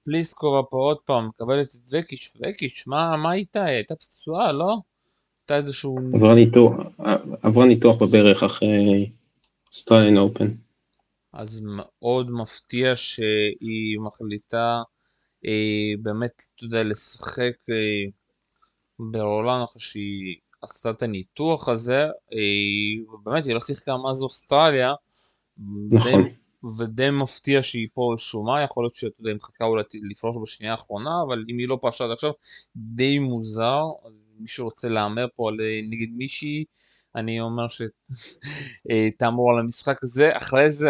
פליסקובה 0.05 0.63
פה 0.69 0.77
עוד 0.77 0.97
פעם, 1.05 1.27
מקבלת 1.27 1.67
את 1.67 1.81
וקיש, 1.91 2.33
וקיש, 2.41 2.87
מה, 2.87 3.17
מה 3.17 3.33
איתה? 3.33 3.63
היא 3.63 3.75
הייתה 3.75 3.95
פצועה, 3.95 4.51
לא? 4.51 4.77
הייתה 5.41 5.65
איזשהו... 5.65 5.97
עברה 6.13 6.35
ניתוח, 6.35 6.73
עברה 7.41 7.65
ניתוח 7.65 7.95
בברך 7.95 8.43
אחרי 8.43 9.11
סטריין 9.71 10.17
אופן. 10.17 10.47
אז 11.33 11.61
מאוד 11.63 12.31
מפתיע 12.31 12.95
שהיא 12.95 13.99
מחליטה 13.99 14.81
אה, 15.45 15.93
באמת, 16.01 16.31
אתה 16.55 16.63
יודע, 16.65 16.83
לשחק 16.83 17.55
אה, 17.69 18.11
ברולן 18.99 19.63
אחרי 19.63 19.81
שהיא 19.81 20.35
עשתה 20.61 20.89
את 20.89 21.03
הניתוח 21.03 21.69
הזה, 21.69 22.01
אה, 22.33 23.13
ובאמת 23.13 23.45
היא 23.45 23.53
לא 23.53 23.59
שיחקה 23.59 23.97
מאז 23.97 24.21
אוסטרליה. 24.21 24.93
נכון. 25.91 26.23
די, 26.23 26.29
ודי 26.79 27.09
מפתיע 27.09 27.63
שהיא 27.63 27.87
פה 27.93 28.13
רשומה, 28.13 28.63
יכול 28.63 28.83
להיות 28.83 28.95
שאתה 28.95 29.21
יודע, 29.21 29.29
היא 29.29 29.37
מחכה 29.37 29.65
אולי 29.65 29.83
לפרוש 30.11 30.37
בשנייה 30.43 30.71
האחרונה, 30.73 31.21
אבל 31.27 31.45
אם 31.49 31.57
היא 31.57 31.67
לא 31.67 31.77
פרשה 31.81 32.03
עד 32.03 32.11
עכשיו, 32.11 32.31
די 32.75 33.19
מוזר, 33.19 33.83
מי 34.39 34.47
שרוצה 34.47 34.87
להמר 34.87 35.27
פה 35.35 35.49
על 35.49 35.61
אה, 35.61 35.79
נגד 35.89 36.07
מישהי, 36.17 36.65
אני 37.15 37.41
אומר 37.41 37.65
שתאמרו 37.67 39.49
על 39.51 39.59
המשחק 39.59 40.03
הזה, 40.03 40.37
אחרי 40.37 40.71
זה 40.71 40.89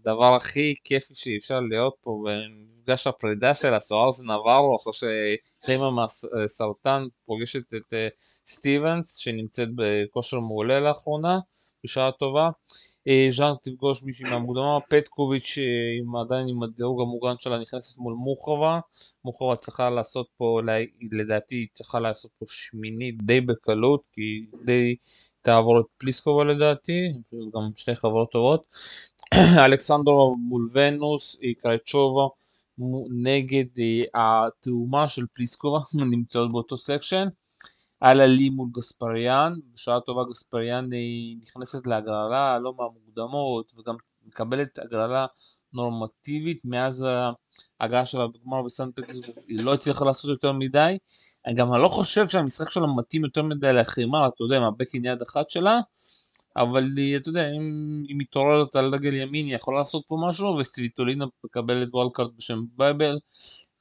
הדבר 0.00 0.34
הכי 0.34 0.74
כיפי 0.84 1.14
שאפשר 1.14 1.60
להיות 1.60 1.96
פה 2.00 2.24
במפגש 2.26 3.06
הפרידה 3.06 3.54
של 3.54 3.74
הסוהר 3.74 4.12
זה 4.12 4.24
נברו, 4.24 4.76
אחרי 4.76 4.92
שחיימה 5.62 5.90
מהסרטן 5.90 7.06
פוגשת 7.26 7.74
את 7.74 7.94
אה, 7.94 8.08
סטיבנס, 8.46 9.16
שנמצאת 9.16 9.68
בכושר 9.74 10.38
מעולה 10.38 10.80
לאחרונה, 10.80 11.38
בשעה 11.84 12.12
טובה. 12.12 12.50
אה, 13.08 13.28
ז'אן 13.30 13.52
תפגוש 13.62 14.02
מישהי 14.02 14.30
מהמוקדמה, 14.30 14.78
פטקוביץ' 14.88 15.58
עם, 15.98 16.16
עדיין 16.16 16.48
עם 16.48 16.62
הדירוג 16.62 17.00
המוגן 17.00 17.34
שלה 17.38 17.58
נכנסת 17.58 17.98
מול 17.98 18.14
מוחרבה, 18.14 18.80
מוחובה 19.24 19.56
צריכה 19.56 19.90
לעשות 19.90 20.26
פה, 20.36 20.60
לדעתי 21.12 21.54
היא 21.54 21.68
צריכה 21.74 22.00
לעשות 22.00 22.30
פה 22.38 22.46
שמינית 22.48 23.22
די 23.22 23.40
בקלות, 23.40 24.06
כי 24.12 24.46
די 24.64 24.96
תעבור 25.42 25.80
את 25.80 25.84
פליסקובה 25.98 26.44
לדעתי, 26.44 27.12
גם 27.54 27.60
שתי 27.76 27.96
חברות 27.96 28.30
טובות, 28.32 28.64
אלכסנדרובה 29.66 30.36
מול 30.36 30.70
ונוס, 30.72 31.36
קרייצ'יקובה 31.62 32.22
נגד 33.22 33.64
אה, 33.78 34.46
התאומה 34.46 35.08
של 35.08 35.26
פליסקובה, 35.32 35.78
נמצאות 36.10 36.52
באותו 36.52 36.78
section. 36.78 37.28
אן 38.02 38.26
לי 38.26 38.50
מול 38.50 38.68
גספריאן, 38.72 39.52
בשעה 39.74 40.00
טובה 40.00 40.22
גספריאן 40.30 40.88
נכנסת 41.42 41.86
להגרלה 41.86 42.58
לא 42.58 42.74
מהמוקדמות 42.78 43.72
וגם 43.78 43.96
מקבלת 44.26 44.78
הגרלה 44.78 45.26
נורמטיבית 45.72 46.64
מאז 46.64 47.04
ההגעה 47.80 48.06
שלה 48.06 48.26
בגמר 48.26 48.62
בסן 48.62 48.90
פטרסבורג 48.92 49.38
היא 49.48 49.64
לא 49.64 49.74
הצליחה 49.74 50.04
לעשות 50.04 50.30
יותר 50.30 50.52
מדי. 50.52 50.98
אני 51.46 51.54
גם 51.54 51.74
לא 51.74 51.88
חושב 51.88 52.28
שהמשחק 52.28 52.70
שלה 52.70 52.86
מתאים 52.86 53.24
יותר 53.24 53.42
מדי 53.42 53.72
לחימר, 53.72 54.26
אתה 54.26 54.44
יודע, 54.44 54.56
עם 54.56 54.62
ה 54.62 54.67
backhand 54.67 55.04
יד 55.04 55.22
אחת 55.22 55.50
שלה, 55.50 55.80
אבל 56.56 56.84
אתה 57.16 57.28
יודע, 57.28 57.48
אם 57.48 57.60
היא 58.08 58.16
מתעוררת 58.18 58.76
על 58.76 58.94
רגל 58.94 59.14
ימין 59.14 59.46
היא 59.46 59.54
יכולה 59.54 59.78
לעשות 59.78 60.04
פה 60.06 60.16
משהו, 60.28 60.46
וסוויטולינה 60.46 61.24
מקבלת 61.44 61.88
wild 61.92 62.11
card 62.11 62.30
בשם 62.36 62.58
באבל. 62.76 63.18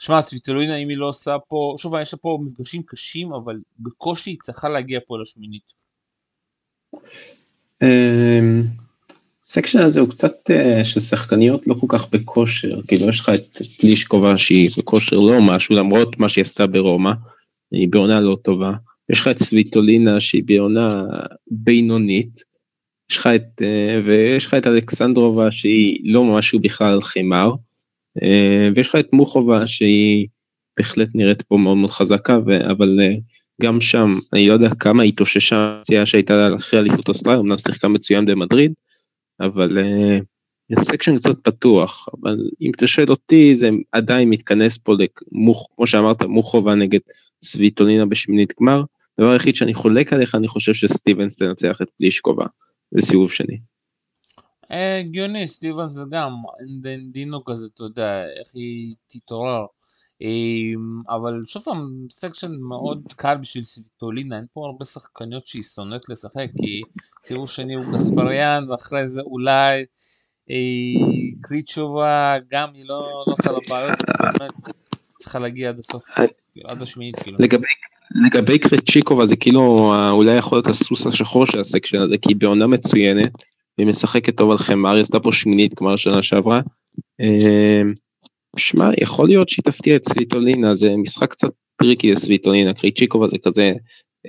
שמע, 0.01 0.21
סוויטולינה 0.21 0.77
אם 0.77 0.89
היא 0.89 0.97
לא 0.97 1.09
עושה 1.09 1.37
פה, 1.47 1.75
שוב 1.77 1.93
יש 2.01 2.13
לה 2.13 2.19
פה 2.19 2.39
מפגשים 2.41 2.83
קשים, 2.83 3.33
אבל 3.33 3.59
בקושי 3.79 4.29
היא 4.29 4.37
צריכה 4.43 4.69
להגיע 4.69 4.99
פה 5.07 5.17
לשמינית. 5.21 5.63
אמ, 7.81 8.63
הזה 9.79 9.99
הוא 9.99 10.09
קצת 10.09 10.51
אה, 10.51 10.85
של 10.85 10.99
שחקניות 10.99 11.67
לא 11.67 11.75
כל 11.79 11.87
כך 11.89 12.09
בכושר, 12.09 12.81
כאילו 12.87 13.09
יש 13.09 13.19
לך 13.19 13.29
את 13.29 13.57
פלישקובה 13.79 14.37
שהיא 14.37 14.69
בכושר 14.77 15.15
לא 15.15 15.41
משהו 15.41 15.75
למרות 15.75 16.19
מה 16.19 16.29
שהיא 16.29 16.41
עשתה 16.41 16.67
ברומא, 16.67 17.11
היא 17.71 17.89
בעונה 17.89 18.19
לא 18.19 18.37
טובה, 18.43 18.73
יש 19.09 19.21
לך 19.21 19.27
את 19.27 19.39
סוויטולינה 19.39 20.19
שהיא 20.19 20.43
בעונה 20.45 21.03
בינונית, 21.47 22.43
יש 23.11 23.17
לך 23.17 23.27
את, 23.27 23.61
אה, 23.61 23.99
ויש 24.05 24.45
לך 24.45 24.53
את 24.53 24.67
אלכסנדרובה 24.67 25.51
שהיא 25.51 26.13
לא 26.13 26.23
משהו 26.23 26.59
בכלל 26.59 27.01
חימר, 27.01 27.51
אה, 27.51 27.70
ויש 28.75 28.89
לך 28.89 28.95
את 28.95 29.13
מוחובה 29.13 29.67
שהיא 29.67 30.27
בהחלט 30.77 31.09
נראית 31.15 31.41
פה 31.41 31.57
מאוד 31.57 31.77
מאוד 31.77 31.89
חזקה, 31.89 32.37
אבל 32.71 32.99
אה, 33.01 33.13
גם 33.61 33.81
שם, 33.81 34.19
אני 34.33 34.47
לא 34.47 34.53
יודע 34.53 34.69
כמה 34.69 35.03
התאוששה 35.03 35.79
מפציעה 35.81 36.05
שהייתה 36.05 36.55
אחרי 36.55 36.79
אליפות 36.79 37.09
אוסטרליה, 37.09 37.39
אמנם 37.39 37.59
שיחקה 37.59 37.87
מצוין 37.87 38.25
במדריד, 38.25 38.73
אבל 39.39 39.77
section 40.79 41.11
אה, 41.11 41.17
קצת 41.17 41.43
פתוח, 41.43 42.07
אבל 42.21 42.37
אם 42.61 42.71
אתה 42.75 42.87
שואל 42.87 43.07
אותי, 43.09 43.55
זה 43.55 43.69
עדיין 43.91 44.29
מתכנס 44.29 44.77
פה, 44.77 44.95
למוך, 45.31 45.67
כמו 45.75 45.87
שאמרת, 45.87 46.21
מוחובה 46.21 46.75
נגד 46.75 46.99
סוויטולינה 47.43 48.05
בשמינית 48.05 48.53
גמר. 48.61 48.83
הדבר 49.17 49.31
היחיד 49.31 49.55
שאני 49.55 49.73
חולק 49.73 50.13
עליך, 50.13 50.35
אני 50.35 50.47
חושב 50.47 50.73
שסטיבנס 50.73 51.37
תנצח 51.37 51.81
את 51.81 51.87
פליסקובה 51.97 52.45
בסיבוב 52.91 53.31
שני. 53.31 53.70
הגיוני, 54.71 55.47
סטיבנס 55.47 55.93
זה 55.93 56.01
גם 56.11 56.31
דינו 57.11 57.45
כזה, 57.45 57.65
אתה 57.75 57.83
יודע, 57.83 58.23
איך 58.39 58.47
היא 58.53 58.95
תתעורר. 59.07 59.65
אמ, 60.21 61.01
אבל 61.09 61.41
שוב 61.45 61.63
פעם, 61.63 62.05
section 62.11 62.51
מאוד 62.69 63.03
קל 63.15 63.37
בשביל 63.41 63.63
סוויטולינה, 63.63 64.37
אין 64.37 64.45
פה 64.53 64.65
הרבה 64.65 64.85
שחקניות 64.85 65.47
שהיא 65.47 65.63
שונאת 65.63 66.09
לשחק, 66.09 66.47
כי 66.57 66.81
סיבוב 67.27 67.49
שני 67.49 67.73
הוא 67.73 67.85
גספריאן, 67.93 68.69
ואחרי 68.69 69.09
זה 69.09 69.21
אולי 69.21 69.85
אה, 70.49 70.55
קרייצ'יקובה, 71.41 72.35
גם 72.51 72.69
היא 72.73 72.85
לא 72.85 73.23
עושה 73.25 73.51
לה 73.51 73.59
בעיות, 73.69 73.99
באמת 74.21 74.51
צריכה 75.19 75.39
להגיע 75.39 75.69
עד 75.69 75.79
הסוף, 75.79 76.03
עד 76.65 76.81
השמינית 76.81 77.19
כאילו. 77.19 77.37
לגבי 78.25 78.59
קרייצ'יקובה 78.59 79.25
זה 79.25 79.35
כאילו 79.35 79.93
אולי 80.11 80.37
יכול 80.37 80.57
להיות 80.57 80.67
הסוס 80.67 81.07
השחור 81.07 81.45
של 81.45 81.59
ה 81.59 81.64
section 81.64 81.97
הזה, 81.97 82.17
כי 82.17 82.29
היא 82.29 82.35
בעונה 82.35 82.67
מצוינת. 82.67 83.50
והיא 83.77 83.87
משחקת 83.87 84.37
טוב 84.37 84.51
על 84.51 84.57
חמר, 84.57 84.93
היא 84.93 85.01
עשתה 85.01 85.19
פה 85.19 85.31
שמינית 85.31 85.73
כבר 85.73 85.95
שנה 85.95 86.23
שעברה. 86.23 86.61
אמ, 87.19 87.93
שמע, 88.57 88.89
יכול 89.01 89.27
להיות 89.27 89.49
שהיא 89.49 89.63
תפתיע 89.63 89.95
את 89.95 90.07
סוויטולינה, 90.07 90.73
זה 90.73 90.97
משחק 90.97 91.31
קצת 91.31 91.49
טריקי 91.75 92.11
לסוויטולינה, 92.11 92.73
קריצ'יקובה 92.73 93.27
זה 93.27 93.37
כזה 93.37 93.73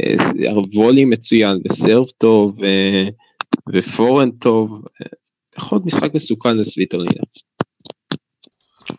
אה, 0.00 0.58
וולי 0.74 1.04
מצוין 1.04 1.60
וסרב 1.64 2.06
טוב 2.18 2.58
ופורהנד 3.74 4.30
טוב, 4.30 4.82
יכול 5.56 5.76
להיות 5.76 5.86
משחק 5.86 6.14
מסוכן 6.14 6.56
לסוויטולינה. 6.56 7.22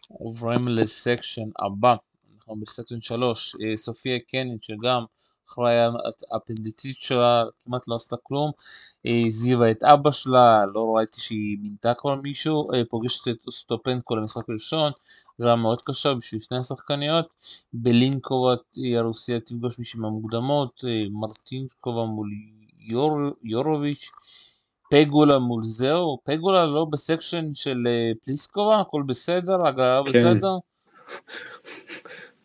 עוברים 0.09 0.67
לסקשן 0.67 1.49
הבא, 1.59 1.95
אנחנו 2.35 2.55
בסקשן 2.55 3.01
3, 3.01 3.55
אה, 3.55 3.77
סופיה 3.77 4.19
קנין 4.31 4.57
שגם 4.61 5.03
אחרי 5.49 5.73
האפנדיצית 6.31 6.95
שלה 6.99 7.43
כמעט 7.59 7.81
לא 7.87 7.95
עשתה 7.95 8.15
כלום, 8.23 8.51
הזיבה 9.05 9.71
את 9.71 9.83
אבא 9.83 10.11
שלה, 10.11 10.65
לא 10.73 10.95
ראיתי 10.95 11.21
שהיא 11.21 11.57
מינתה 11.61 11.93
כבר 11.97 12.15
מישהו, 12.15 12.73
אה, 12.73 12.81
פוגשת 12.89 13.27
את 13.27 13.37
סטופנקו 13.51 14.15
למשחק 14.15 14.49
ראשון, 14.49 14.91
רעה 15.41 15.55
מאוד 15.55 15.81
קשה 15.85 16.13
בשביל 16.13 16.41
שני 16.41 16.57
השחקניות, 16.57 17.25
בלינקובה 17.73 18.55
הרוסיה 18.97 19.39
תפגוש 19.39 19.79
מישהי 19.79 19.99
מהמוקדמות, 19.99 20.83
אה, 20.87 21.03
מרטינקובה 21.11 22.05
מול 22.05 22.29
יור, 22.79 23.19
יורוביץ', 23.43 24.09
פגולה 24.91 25.39
מול 25.39 25.63
זהו, 25.65 26.17
פגולה 26.23 26.65
לא 26.65 26.85
בסקשן 26.91 27.45
של 27.53 27.87
אה, 27.87 28.11
פליסקובה, 28.25 28.79
הכל 28.79 29.03
בסדר, 29.07 29.67
הגעה 29.67 30.01
כן. 30.05 30.35
בסדר? 30.35 30.57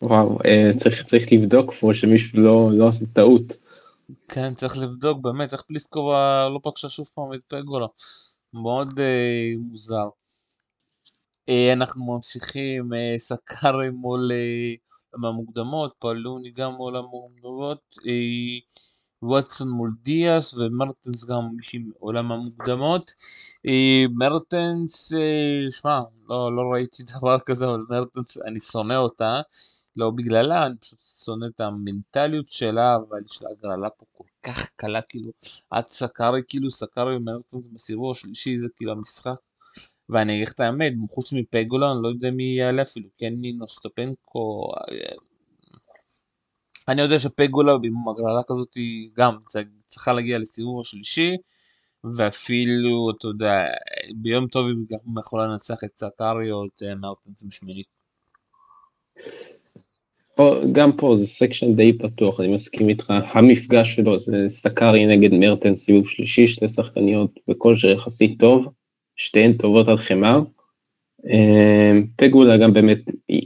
וואו, 0.01 0.39
צריך, 0.77 1.03
צריך 1.03 1.33
לבדוק 1.33 1.73
פה 1.73 1.93
שמישהו 1.93 2.39
לא, 2.39 2.69
לא 2.73 2.87
עושה 2.87 3.05
טעות. 3.13 3.68
כן, 4.29 4.55
צריך 4.55 4.77
לבדוק 4.77 5.17
באמת 5.21 5.53
איך 5.53 5.61
פליסקובה 5.61 6.49
לא 6.49 6.59
פגשה 6.63 6.89
שוב 6.89 7.09
פעם 7.13 7.33
את 7.33 7.39
פגולה. 7.47 7.87
מאוד 8.53 8.99
אה, 8.99 9.51
מוזר. 9.59 10.09
אה, 11.49 11.73
אנחנו 11.73 12.05
ממשיכים, 12.15 12.93
אה, 12.93 13.15
סקארי 13.19 13.89
מול 13.89 14.31
אה, 14.31 15.29
המוקדמות, 15.29 15.93
פלוני 15.99 16.51
גם 16.51 16.73
מול 16.73 16.97
המוקדמות, 16.97 17.79
אה, 18.07 18.59
וואטסון 19.21 19.69
מול 19.69 19.91
דיאס 20.01 20.53
ומרטנס 20.53 21.25
גם 21.25 21.49
מעולם 21.79 22.31
המוקדמות. 22.31 23.11
אה, 23.65 24.03
מרטנס, 24.11 25.13
אה, 25.13 25.71
שמע, 25.71 26.01
לא, 26.29 26.55
לא 26.55 26.61
ראיתי 26.73 27.03
דבר 27.19 27.39
כזה, 27.39 27.65
אבל 27.65 27.85
מרטנס, 27.89 28.37
אני 28.37 28.59
שונא 28.59 28.93
אותה. 28.93 29.41
לא 29.99 30.09
בגללה, 30.09 30.65
אני 30.65 30.77
פשוט 30.77 30.99
שונא 31.25 31.45
את 31.55 31.61
המנטליות 31.61 32.49
שלה, 32.49 32.95
אבל 32.95 33.19
יש 33.25 33.41
לה 33.41 33.49
הגרלה 33.49 33.89
פה 33.89 34.05
כל 34.17 34.23
כך 34.43 34.69
קלה, 34.75 35.01
כאילו, 35.01 35.31
עד 35.69 35.87
סקארי, 35.87 36.41
כאילו 36.47 36.71
סקארי 36.71 37.15
ומרטנס 37.15 37.67
בסיבוב 37.67 38.11
השלישי, 38.11 38.59
זה 38.59 38.67
כאילו 38.75 38.91
המשחק. 38.91 39.35
ואני 40.09 40.35
אגיד 40.35 40.47
לך 40.47 40.53
את 40.53 40.59
האמת, 40.59 40.93
חוץ 41.09 41.31
מפגולה, 41.31 41.91
אני 41.91 41.99
לא 42.03 42.07
יודע 42.07 42.31
מי 42.31 42.43
יעלה 42.43 42.81
אפילו, 42.81 43.09
כן 43.17 43.33
נינו 43.33 43.67
סטופנקו. 43.67 44.71
אה, 44.75 45.15
אני 46.87 47.01
יודע 47.01 47.19
שפגולה 47.19 47.73
עם 47.83 48.09
הגרלה 48.09 48.41
כזאת 48.47 48.73
היא 48.73 49.09
גם 49.13 49.37
צריכה 49.89 50.13
להגיע 50.13 50.37
לסיבוב 50.37 50.81
השלישי, 50.81 51.35
ואפילו, 52.03 53.11
אתה 53.17 53.27
יודע, 53.27 53.65
ביום 54.15 54.47
טוב 54.47 54.65
היא 54.67 54.75
גם 54.89 55.17
יכולה 55.19 55.47
לנצח 55.47 55.83
את 55.83 55.97
סקארי 55.97 56.51
או 56.51 56.65
את 56.65 56.83
אה, 56.83 56.95
מרטנס 56.95 57.43
בשמינית. 57.43 57.87
גם 60.71 60.91
פה 60.91 61.15
זה 61.15 61.27
סקשן 61.27 61.75
די 61.75 61.97
פתוח, 61.97 62.39
אני 62.39 62.47
מסכים 62.47 62.89
איתך, 62.89 63.13
המפגש 63.33 63.95
שלו 63.95 64.19
זה 64.19 64.45
סקארי 64.47 65.05
נגד 65.05 65.33
מרטנס 65.33 65.75
סיבוב 65.75 66.09
שלישי, 66.09 66.47
שתי 66.47 66.67
שחקניות 66.67 67.39
בכושר 67.47 67.89
יחסית 67.89 68.39
טוב, 68.39 68.67
שתיהן 69.15 69.53
טובות 69.53 69.87
על 69.87 69.97
חמר. 69.97 70.41
אמ, 71.27 72.05
פגולה 72.15 72.57
גם 72.57 72.73
באמת, 72.73 72.99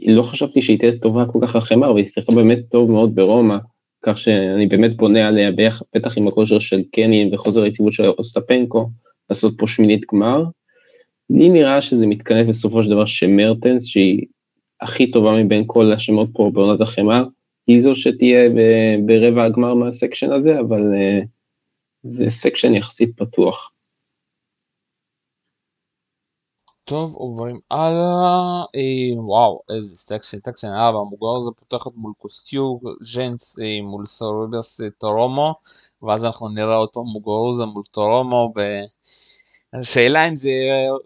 לא 0.08 0.24
חשבתי 0.24 0.62
שהיא 0.62 0.80
תהיה 0.80 0.98
טובה 0.98 1.26
כל 1.26 1.40
כך 1.42 1.56
על 1.56 1.62
חמר, 1.62 1.94
והיא 1.94 2.06
שיחקה 2.06 2.32
באמת 2.32 2.60
טוב 2.70 2.92
מאוד 2.92 3.16
ברומא, 3.16 3.58
כך 4.06 4.18
שאני 4.18 4.68
באמת 4.68 4.98
בונה 4.98 5.28
עליה 5.28 5.52
בטח 5.96 6.18
עם 6.18 6.28
הכושר 6.28 6.60
של 6.60 6.84
קנין 6.92 7.34
וחוזר 7.34 7.64
היציבות 7.64 7.94
של 7.94 8.06
אוסטפנקו, 8.06 8.90
לעשות 9.30 9.54
פה 9.58 9.68
שמינית 9.68 10.06
גמר. 10.14 10.44
לי 11.30 11.50
נראה 11.50 11.82
שזה 11.82 12.08
מתכנס 12.08 12.48
בסופו 12.48 12.84
של 12.84 12.90
דבר 12.90 13.06
שמרטנס, 13.06 13.86
שהיא 13.86 14.26
הכי 14.84 15.12
טובה 15.12 15.44
מבין 15.44 15.64
כל 15.68 15.92
השמות 15.92 16.30
פה 16.34 16.52
בעונת 16.54 16.82
החמר, 16.82 17.24
היא 17.68 17.82
זו 17.82 17.96
שתהיה 17.96 18.50
ברבע 19.06 19.44
הגמר 19.44 19.74
מהסקשן 19.74 20.32
הזה, 20.32 20.60
אבל 20.60 20.82
uh, 20.82 21.26
זה 22.04 22.30
סקשן 22.30 22.76
יחסית 22.76 23.18
פתוח. 23.18 23.72
טוב, 26.86 27.16
עוברים 27.16 27.60
הלאה, 27.72 28.64
אה, 28.76 29.24
וואו, 29.24 29.62
איזה 29.70 29.98
סקשן, 29.98 30.38
סקשן 30.46 30.68
4, 30.68 31.00
מוגר 31.04 31.46
זה 31.46 31.52
פותחת 31.60 31.92
מול 31.96 32.14
קוסטיו, 32.18 32.78
ז'נס 33.02 33.56
אה, 33.60 33.82
מול 33.82 34.06
סורוביאס 34.06 34.82
אה, 34.82 34.90
טורומו, 34.98 35.56
ואז 36.02 36.24
אנחנו 36.24 36.50
נראה 36.50 36.78
אותו 36.78 37.04
מוגרוזה 37.04 37.66
מול 37.66 37.84
טורומו, 37.92 38.54
ב... 38.56 38.60
השאלה 39.82 40.28
אם 40.28 40.36
זה 40.36 40.50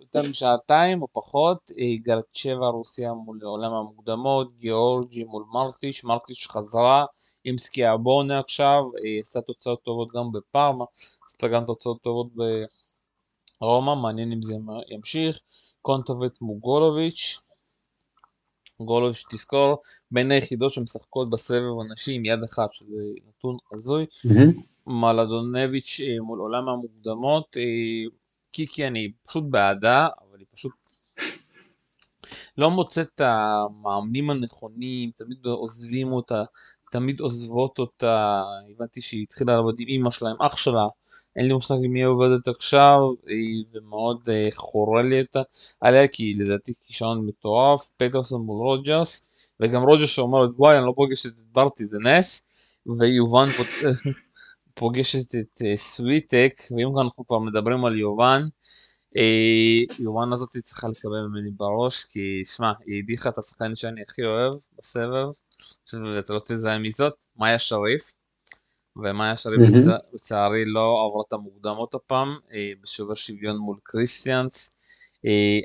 יותר 0.01 0.29
משעתיים 0.29 1.01
או 1.01 1.07
פחות, 1.13 1.71
אה, 1.79 1.97
גרצ'בה 2.01 2.67
רוסיה 2.67 3.13
מול 3.13 3.39
עולם 3.43 3.73
המוקדמות, 3.73 4.53
גיאורגי 4.53 5.23
מול 5.23 5.43
מרטיש, 5.53 6.03
מרטיש 6.03 6.47
חזרה 6.47 7.05
עם 7.43 7.57
סקיאבונה 7.57 8.39
עכשיו, 8.39 8.83
אה, 8.97 9.19
עשה 9.21 9.41
תוצאות 9.41 9.83
טובות 9.83 10.07
גם 10.15 10.31
בפארמה, 10.31 10.85
עשתה 11.25 11.47
גם 11.47 11.65
תוצאות 11.65 12.01
טובות 12.01 12.27
ברומא, 13.61 13.95
מעניין 13.95 14.31
אם 14.31 14.41
זה 14.41 14.53
ימשיך, 14.87 15.39
קונטובט 15.81 16.41
מול 16.41 16.59
גולוביץ', 16.59 17.39
תזכור, 19.31 19.77
בין 20.11 20.31
היחידות 20.31 20.71
שמשחקות 20.71 21.29
בסבב 21.29 21.79
הנשים 21.81 22.25
יד 22.25 22.43
אחת, 22.43 22.73
שזה 22.73 23.01
נתון 23.27 23.57
הזוי, 23.73 24.05
mm-hmm. 24.05 24.61
מלדונביץ' 24.87 25.99
אה, 26.03 26.21
מול 26.21 26.39
עולם 26.39 26.69
המוקדמות, 26.69 27.57
קיקי 28.57 28.87
אני 28.87 29.11
פשוט 29.27 29.43
בעדה, 29.49 30.07
אבל 30.21 30.39
היא 30.39 30.47
פשוט 30.55 30.71
לא 32.57 32.71
מוצאת 32.71 33.07
את 33.15 33.21
המאמנים 33.21 34.29
הנכונים, 34.29 35.11
תמיד 35.11 35.45
עוזבים 35.45 36.11
אותה, 36.11 36.43
תמיד 36.91 37.19
עוזבות 37.19 37.79
אותה, 37.79 38.43
הבנתי 38.71 39.01
שהיא 39.01 39.23
התחילה 39.23 39.55
לעבוד 39.55 39.75
עם 39.79 39.87
אמא 39.89 40.11
שלה, 40.11 40.29
עם 40.29 40.41
אח 40.41 40.57
שלה, 40.57 40.87
אין 41.35 41.47
לי 41.47 41.53
מושג 41.53 41.75
עם 41.83 41.91
מי 41.91 42.03
עובדת 42.03 42.47
עכשיו, 42.47 42.99
ומאוד 43.73 44.29
אה, 44.29 44.49
חורה 44.53 45.03
לי 45.03 45.21
אותה 45.21 45.41
עליה, 45.81 46.07
כי 46.07 46.33
לדעתי 46.33 46.73
כישרון 46.83 47.25
מטורף, 47.25 47.89
פטרסון 47.97 48.41
מול 48.41 48.67
רוג'רס, 48.67 49.21
וגם 49.59 49.83
רוג'רס 49.83 50.09
שאומרת 50.09 50.49
וואי 50.57 50.77
אני 50.77 50.85
לא 50.85 50.93
פוגשת 50.95 51.29
את 51.29 51.33
ברטי 51.51 51.85
זה 51.85 51.97
נס, 51.99 52.41
ויובן 52.99 53.45
פוגשת 54.77 55.35
את 55.35 55.61
אה, 55.61 55.77
סוויטק, 55.77 56.61
ואם 56.71 56.99
אנחנו 56.99 57.27
כבר 57.27 57.39
מדברים 57.39 57.85
על 57.85 57.99
יובן, 57.99 58.41
אה, 59.17 59.95
יובן 59.99 60.33
הזאת 60.33 60.57
צריכה 60.63 60.87
לקבל 60.87 61.27
ממני 61.27 61.51
בראש, 61.51 62.03
כי 62.03 62.43
שמע, 62.45 62.71
היא 62.85 63.03
הדיחה 63.03 63.29
את 63.29 63.37
השחקן 63.37 63.75
שאני 63.75 64.01
הכי 64.01 64.25
אוהב 64.25 64.53
בסבב, 64.77 65.27
ואתה 66.15 66.33
לא 66.33 66.41
תזהה 66.47 66.77
מי 66.77 66.91
זאת, 66.91 67.13
מאיה 67.37 67.59
שריף, 67.59 68.11
ומאיה 68.95 69.37
שריף 69.37 69.59
לצערי 70.13 70.65
לא 70.65 71.05
עברה 71.05 71.23
את 71.27 71.33
המוקדמות 71.33 71.93
הפעם, 71.93 72.37
אה, 72.53 72.71
בשובר 72.81 73.13
שוויון 73.13 73.57
מול 73.57 73.77
קריסטיאנס. 73.83 74.69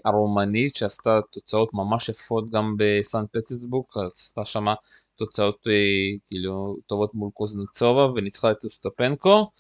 הרומנית 0.05 0.75
שעשתה 0.75 1.21
תוצאות 1.33 1.75
ממש 1.75 2.09
יפות 2.09 2.51
גם 2.51 2.75
בסן 2.79 3.25
פטסבורג, 3.33 3.87
עשתה 4.15 4.45
שמה 4.45 4.75
תוצאות 5.17 5.67
אה, 5.67 6.19
כאילו 6.29 6.77
טובות 6.87 7.15
מול 7.15 7.31
קוזנצובה 7.35 8.07
וניצחה 8.13 8.51
את 8.51 8.65
אוסטפנקו 8.65 9.51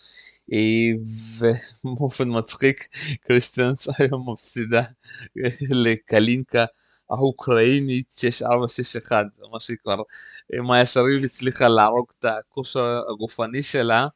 אה, 0.53 0.91
ובאופן 1.85 2.29
מצחיק 2.38 2.88
קריסטיאנס 3.21 3.88
היום 3.99 4.33
מפסידה 4.33 4.83
אה, 5.38 5.51
לקלינקה 5.71 6.65
האוקראינית 7.11 8.07
6461 8.12 9.25
זה 9.37 9.45
מה 9.53 9.61
שהיא 9.61 9.77
כבר 9.83 10.03
מאיה 10.53 10.87
שריב 10.87 11.25
הצליחה 11.25 11.69
להרוג 11.69 12.07
את 12.19 12.25
הכושר 12.25 13.03
הגופני 13.11 13.62
שלה. 13.62 14.07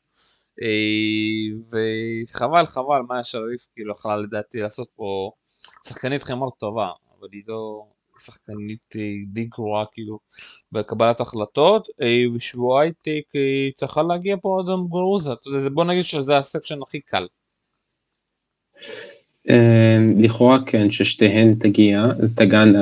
וחבל 1.70 2.66
חבל 2.66 3.01
מאיה 3.09 3.25
שריף 3.25 3.66
כאילו 3.75 3.92
יכלה 3.92 4.16
לדעתי 4.16 4.61
לעשות 4.61 4.88
פה 4.96 5.33
שחקנית 5.88 6.22
חמר 6.22 6.51
טובה 6.51 6.90
אבל 7.18 7.29
היא 7.33 7.42
לא 7.46 7.87
שחקנית 8.24 8.94
די 9.26 9.44
גרועה 9.44 9.85
כאילו 9.92 10.18
בקבלת 10.72 11.20
החלטות, 11.20 11.88
אה, 12.02 12.24
ושבוע 12.35 12.81
הייטק 12.81 13.37
אה, 13.37 13.68
צריכה 13.76 14.02
להגיע 14.02 14.37
פה 14.42 14.61
עד 14.61 14.72
המגורוזה, 14.72 15.31
בוא 15.72 15.85
נגיד 15.85 16.05
שזה 16.05 16.38
הסקשן 16.38 16.83
הכי 16.83 17.00
קל. 17.00 17.26
אה, 19.50 19.98
לכאורה 20.18 20.59
כן, 20.66 20.90
ששתיהן 20.90 21.55
תגיע, 21.55 22.05
תגענה 22.35 22.79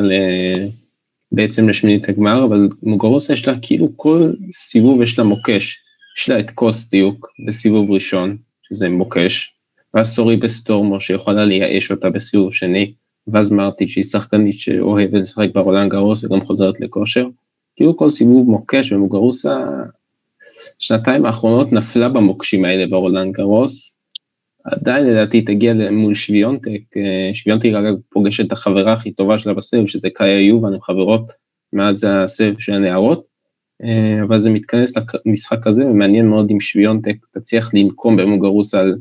בעצם 1.32 1.68
לשמינית 1.68 2.08
הגמר, 2.08 2.44
אבל 2.44 2.68
מוגרוסה 2.82 3.32
יש 3.32 3.48
לה 3.48 3.54
כאילו 3.62 3.88
כל 3.96 4.32
סיבוב 4.52 5.02
יש 5.02 5.18
לה 5.18 5.24
מוקש, 5.24 5.78
יש 6.18 6.28
לה 6.28 6.40
את 6.40 6.50
קוסטיוק 6.50 7.28
בסיבוב 7.48 7.90
ראשון, 7.90 8.36
שזה 8.62 8.88
מוקש, 8.88 9.54
ואז 9.94 10.14
סוריבס 10.14 10.36
טורמו 10.36 11.00
שיכולה 11.00 11.44
לייאש 11.44 11.90
אותה 11.90 12.10
בסיבוב 12.10 12.54
שני, 12.54 12.92
ואז 13.26 13.52
מרטיץ' 13.52 13.88
שהיא 13.88 14.04
שחקנית 14.04 14.58
שאוהבת 14.58 15.12
לשחק 15.14 15.48
ברולנד 15.54 15.90
גרוס 15.90 16.24
וגם 16.24 16.44
חוזרת 16.44 16.80
לכושר. 16.80 17.26
כאילו 17.76 17.96
כל 17.96 18.08
סיבוב 18.08 18.48
מוקש 18.48 18.92
ומוגרוסה, 18.92 19.66
שנתיים 20.78 21.26
האחרונות 21.26 21.72
נפלה 21.72 22.08
במוקשים 22.08 22.64
האלה 22.64 22.86
ברולנד 22.86 23.34
גרוס. 23.34 23.98
עדיין 24.64 25.06
לדעתי 25.06 25.42
תגיע 25.42 25.74
מול 25.90 26.14
שוויונטק, 26.14 26.80
אה, 26.96 27.30
שוויונטק 27.32 27.68
אגב 27.68 27.94
פוגשת 28.08 28.46
את 28.46 28.52
החברה 28.52 28.92
הכי 28.92 29.12
טובה 29.12 29.38
שלה 29.38 29.54
בסבב, 29.54 29.86
שזה 29.86 30.10
קאיה 30.10 30.40
יובן, 30.40 30.72
הן 30.72 30.80
חברות 30.80 31.32
מאז 31.72 32.06
הסבב 32.08 32.58
של 32.58 32.72
הנערות, 32.72 33.24
אה, 33.84 34.22
אבל 34.22 34.40
זה 34.40 34.50
מתכנס 34.50 34.92
למשחק 35.26 35.66
הזה, 35.66 35.86
ומעניין 35.86 36.28
מאוד 36.28 36.50
אם 36.50 36.60
שוויונטק 36.60 37.16
תצליח 37.30 37.74
לנקום 37.74 38.16
במוגרוסה 38.16 38.74
על 38.74 38.94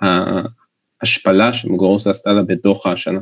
ההשפלה 0.00 1.52
שמוגרוסה 1.52 2.06
עשתה 2.06 2.32
לה 2.32 2.42
בדוחה 2.42 2.92
השנה. 2.92 3.20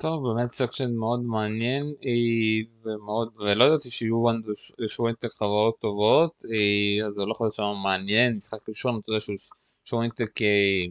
טוב, 0.00 0.24
באמת 0.28 0.52
סקשן 0.52 0.94
מאוד 0.94 1.20
מעניין, 1.20 1.84
אה, 1.84 2.72
ומאוד, 2.82 3.28
ולא 3.38 3.64
ידעתי 3.64 3.90
שיובן 3.90 4.24
ושוינטק 4.88 5.28
חברות 5.38 5.78
טובות, 5.80 6.42
אה, 6.44 7.06
אז 7.06 7.14
זה 7.14 7.24
לא 7.24 7.32
יכול 7.32 7.44
להיות 7.44 7.54
שם 7.54 7.62
מעניין, 7.82 8.36
משחק 8.36 8.68
ראשון, 8.68 9.00
אתה 9.00 9.10
יודע 9.12 9.20
ששוינטק 9.20 10.42
אה, 10.42 10.84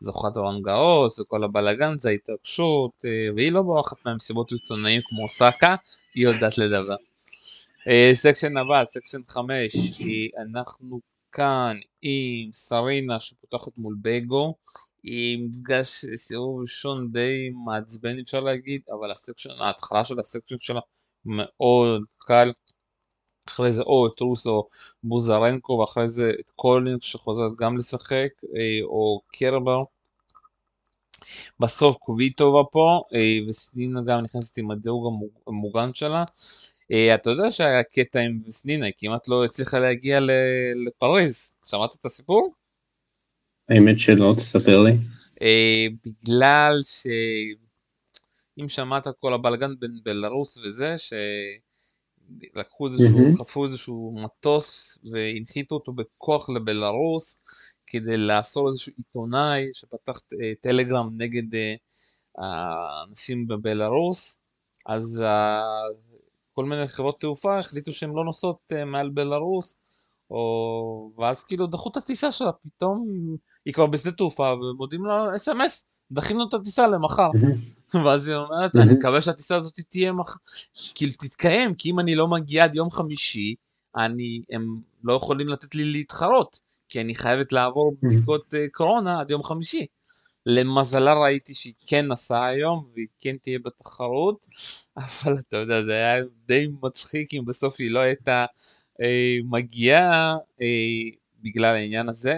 זוכת 0.00 0.36
רולנד 0.36 0.62
גרוס 0.62 1.18
וכל 1.18 1.44
הבלאגן 1.44 1.94
זה 2.00 2.08
ההתרגשות, 2.08 3.04
והיא 3.36 3.52
לא 3.52 3.62
בורחת 3.62 3.96
מהמסיבות 4.04 4.52
עיתונאים 4.52 5.00
כמו 5.04 5.28
אוסאקה, 5.28 5.76
היא 6.14 6.26
יודעת 6.26 6.58
לדבר. 6.58 6.96
אה, 7.88 8.10
סקשן 8.14 8.56
הבא, 8.56 8.84
סקשן 8.90 9.20
5, 9.28 9.76
אנחנו 10.38 11.00
כאן 11.32 11.76
עם 12.02 12.52
סרינה 12.52 13.20
שפותחת 13.20 13.72
מול 13.78 13.96
בגו, 14.02 14.54
מפגש 15.06 16.04
סיבוב 16.16 16.60
ראשון 16.60 17.12
די 17.12 17.50
מעצבן 17.64 18.18
אפשר 18.18 18.40
להגיד, 18.40 18.80
אבל 18.90 19.10
הסקשן, 19.10 19.50
ההתחלה 19.50 20.04
של 20.04 20.20
הסקשן 20.20 20.56
שלה 20.58 20.80
מאוד 21.24 22.02
קל. 22.18 22.52
אחרי 23.48 23.72
זה 23.72 23.82
או 23.82 24.06
את 24.06 24.20
רוסו 24.20 24.68
בוזרנקו 25.04 25.72
ואחרי 25.72 26.08
זה 26.08 26.32
את 26.40 26.50
קולינס 26.50 27.02
שחוזרת 27.02 27.52
גם 27.58 27.78
לשחק 27.78 28.28
אה, 28.56 28.80
או 28.82 29.20
קרבר. 29.28 29.82
בסוף 31.60 31.96
קוויטובה 31.96 32.64
פה 32.72 33.02
אה, 33.14 33.38
וסנינה 33.48 34.00
גם 34.06 34.20
נכנסת 34.20 34.58
עם 34.58 34.70
הדירוג 34.70 35.14
המוגן 35.46 35.94
שלה. 35.94 36.24
אה, 36.92 37.14
אתה 37.14 37.30
יודע 37.30 37.50
שהיה 37.50 37.82
קטע 37.82 38.20
עם 38.20 38.40
סנינה, 38.50 38.86
היא 38.86 38.94
כמעט 38.96 39.28
לא 39.28 39.44
הצליחה 39.44 39.78
להגיע 39.78 40.18
לפריז, 40.86 41.52
שמעת 41.66 41.90
את 42.00 42.06
הסיפור? 42.06 42.52
האמת 43.68 44.00
שלא, 44.00 44.34
תספר 44.36 44.82
לי. 44.82 44.92
בגלל 46.04 46.80
שאם 46.84 48.68
שמעת 48.68 49.06
כל 49.20 49.34
הבלגן 49.34 49.74
בין 49.78 50.00
בלרוס 50.04 50.56
וזה, 50.56 50.94
ש... 50.98 51.12
לקחו 52.54 52.86
איזשהו, 52.86 53.18
mm-hmm. 53.18 53.38
חטפו 53.38 53.64
איזשהו 53.64 54.14
מטוס 54.24 54.98
והנחיתו 55.12 55.74
אותו 55.74 55.92
בכוח 55.92 56.50
לבלארוס 56.50 57.38
כדי 57.86 58.16
לאסור 58.16 58.68
איזשהו 58.68 58.92
עיתונאי 58.96 59.70
שפתח 59.74 60.20
אה, 60.40 60.52
טלגרם 60.60 61.08
נגד 61.16 61.54
אה, 61.54 61.74
האנשים 62.38 63.46
בבלארוס, 63.46 64.38
אז 64.86 65.22
כל 66.52 66.64
מיני 66.64 66.88
חברות 66.88 67.20
תעופה 67.20 67.58
החליטו 67.58 67.92
שהן 67.92 68.10
לא 68.10 68.24
נוסעות 68.24 68.72
אה, 68.72 68.84
מעל 68.84 69.10
בלארוס, 69.10 69.76
או... 70.30 71.12
ואז 71.18 71.44
כאילו 71.44 71.66
דחו 71.66 71.90
את 71.90 71.96
הטיסה 71.96 72.32
שלה, 72.32 72.52
פתאום 72.52 73.06
היא 73.66 73.74
כבר 73.74 73.86
בשדה 73.86 74.12
תעופה 74.12 74.52
ומודיעים 74.52 75.04
לה 75.04 75.36
אס.אם.אס, 75.36 75.84
דחינו 76.12 76.48
את 76.48 76.54
הטיסה 76.54 76.86
למחר. 76.86 77.30
ואז 78.04 78.28
היא 78.28 78.36
אומרת, 78.36 78.76
אני 78.76 78.94
מקווה 78.94 79.22
שהטיסה 79.22 79.56
הזאת 79.56 79.74
תהיה 79.90 80.12
מחר, 80.12 80.38
כאילו 80.94 81.12
תתקיים, 81.12 81.74
כי 81.74 81.90
אם 81.90 82.00
אני 82.00 82.14
לא 82.14 82.28
מגיע 82.28 82.64
עד 82.64 82.74
יום 82.74 82.90
חמישי, 82.90 83.54
אני, 83.96 84.42
הם 84.50 84.80
לא 85.04 85.12
יכולים 85.12 85.48
לתת 85.48 85.74
לי 85.74 85.84
להתחרות, 85.84 86.60
כי 86.88 87.00
אני 87.00 87.14
חייבת 87.14 87.52
לעבור 87.52 87.96
בדיקות 88.02 88.54
uh, 88.54 88.56
קורונה 88.72 89.20
עד 89.20 89.30
יום 89.30 89.42
חמישי. 89.42 89.86
למזלה 90.46 91.14
ראיתי 91.14 91.54
שהיא 91.54 91.74
כן 91.86 92.06
נסעה 92.06 92.46
היום 92.46 92.88
והיא 92.94 93.06
כן 93.18 93.36
תהיה 93.42 93.58
בתחרות, 93.58 94.46
אבל 94.96 95.38
אתה 95.38 95.56
יודע, 95.56 95.84
זה 95.84 95.92
היה 95.92 96.24
די 96.46 96.66
מצחיק 96.82 97.34
אם 97.34 97.44
בסוף 97.44 97.76
היא 97.78 97.90
לא 97.90 97.98
הייתה 97.98 98.46
אה, 99.02 99.36
מגיעה 99.44 100.36
אה, 100.60 100.66
בגלל 101.42 101.74
העניין 101.74 102.08
הזה. 102.08 102.34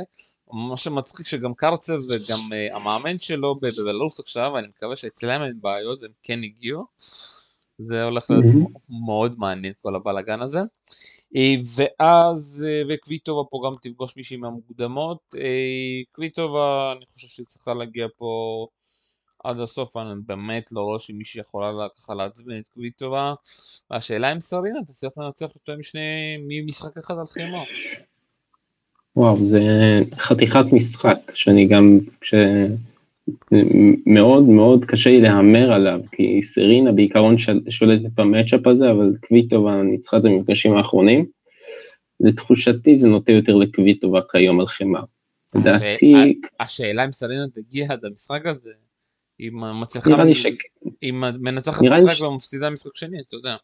מה 0.53 0.77
שמצחיק 0.77 1.27
שגם 1.27 1.55
קרצב 1.55 1.99
וגם 2.09 2.39
uh, 2.39 2.77
המאמן 2.77 3.19
שלו 3.19 3.55
בבלרוס 3.55 4.21
עכשיו, 4.21 4.59
אני 4.59 4.69
מקווה 4.69 4.97
שאצלם 4.97 5.43
אין 5.43 5.61
בעיות 5.61 6.03
והם 6.03 6.11
כן 6.23 6.43
הגיעו. 6.43 6.87
זה 7.79 8.05
הולך 8.05 8.31
להיות 8.31 8.45
מאוד 9.07 9.35
מעניין 9.39 9.73
כל 9.83 9.97
הבלאגן 9.97 10.41
הזה. 10.41 10.59
אה, 11.37 11.55
ואז, 11.77 12.65
אה, 12.67 12.83
וקוויטובה 12.89 13.51
פה 13.51 13.63
גם 13.67 13.75
תפגוש 13.83 14.17
מישהי 14.17 14.37
מהמוקדמות. 14.37 15.35
קוויטובה, 16.13 16.93
אני 16.97 17.07
חושב 17.07 17.29
שהיא 17.29 17.47
צריכה 17.47 17.75
להגיע 17.75 18.07
פה 18.17 18.67
עד 19.45 19.61
הסוף, 19.61 19.97
אני 19.97 20.21
באמת 20.27 20.73
לא 20.73 20.81
רואה 20.81 20.99
שמישהי 20.99 21.41
יכולה 21.41 21.89
ככה 21.97 22.15
לעצבן 22.15 22.59
את 22.59 22.69
קוויטובה. 22.69 23.35
והשאלה 23.91 24.33
אם 24.33 24.41
סרינה 24.41 24.79
תצליח 24.87 25.13
לנצח 25.17 25.55
אותו 25.55 25.73
עם 25.73 25.83
שני, 25.83 26.37
ממשחק 26.49 26.99
אחד 26.99 27.15
על 27.19 27.27
חימו. 27.27 27.65
וואו, 29.19 29.45
זה 29.45 29.61
חתיכת 30.19 30.65
משחק, 30.73 31.19
שאני 31.35 31.67
גם, 31.67 31.99
ש... 32.23 32.35
מאוד 34.07 34.43
מאוד 34.43 34.85
קשה 34.85 35.11
לי 35.11 35.21
להמר 35.21 35.73
עליו, 35.73 36.01
כי 36.13 36.43
סרינה 36.43 36.93
בעיקרון 36.93 37.37
שולטת 37.69 38.11
במצ'אפ 38.15 38.67
הזה, 38.67 38.91
אבל 38.91 39.13
קוויטובה 39.29 39.83
ניצחה 39.83 40.17
את 40.17 40.25
המפגשים 40.25 40.77
האחרונים. 40.77 41.27
לתחושתי 42.21 42.97
זה 42.97 43.09
נוטה 43.09 43.33
יותר 43.33 43.55
לקוויטובה 43.55 44.21
כיום 44.31 44.61
על 44.61 44.67
חמר. 44.67 45.03
לדעתי... 45.55 46.41
השאלה 46.61 47.05
אם 47.05 47.13
סרינה 47.13 47.45
תגיע 47.55 47.93
עד 47.93 48.05
המשחק 48.05 48.47
הזה, 48.47 48.71
היא 49.39 49.51
מצליחה... 49.53 50.11
נראה 50.11 50.25
לי 50.25 50.35
ש... 50.35 50.47
היא 51.01 51.13
מנצחת 51.13 51.83
משחק 51.83 52.23
ומפסידה 52.23 52.71
משחק 52.71 52.97
שני, 52.97 53.21
אתה 53.29 53.37
יודע. 53.37 53.57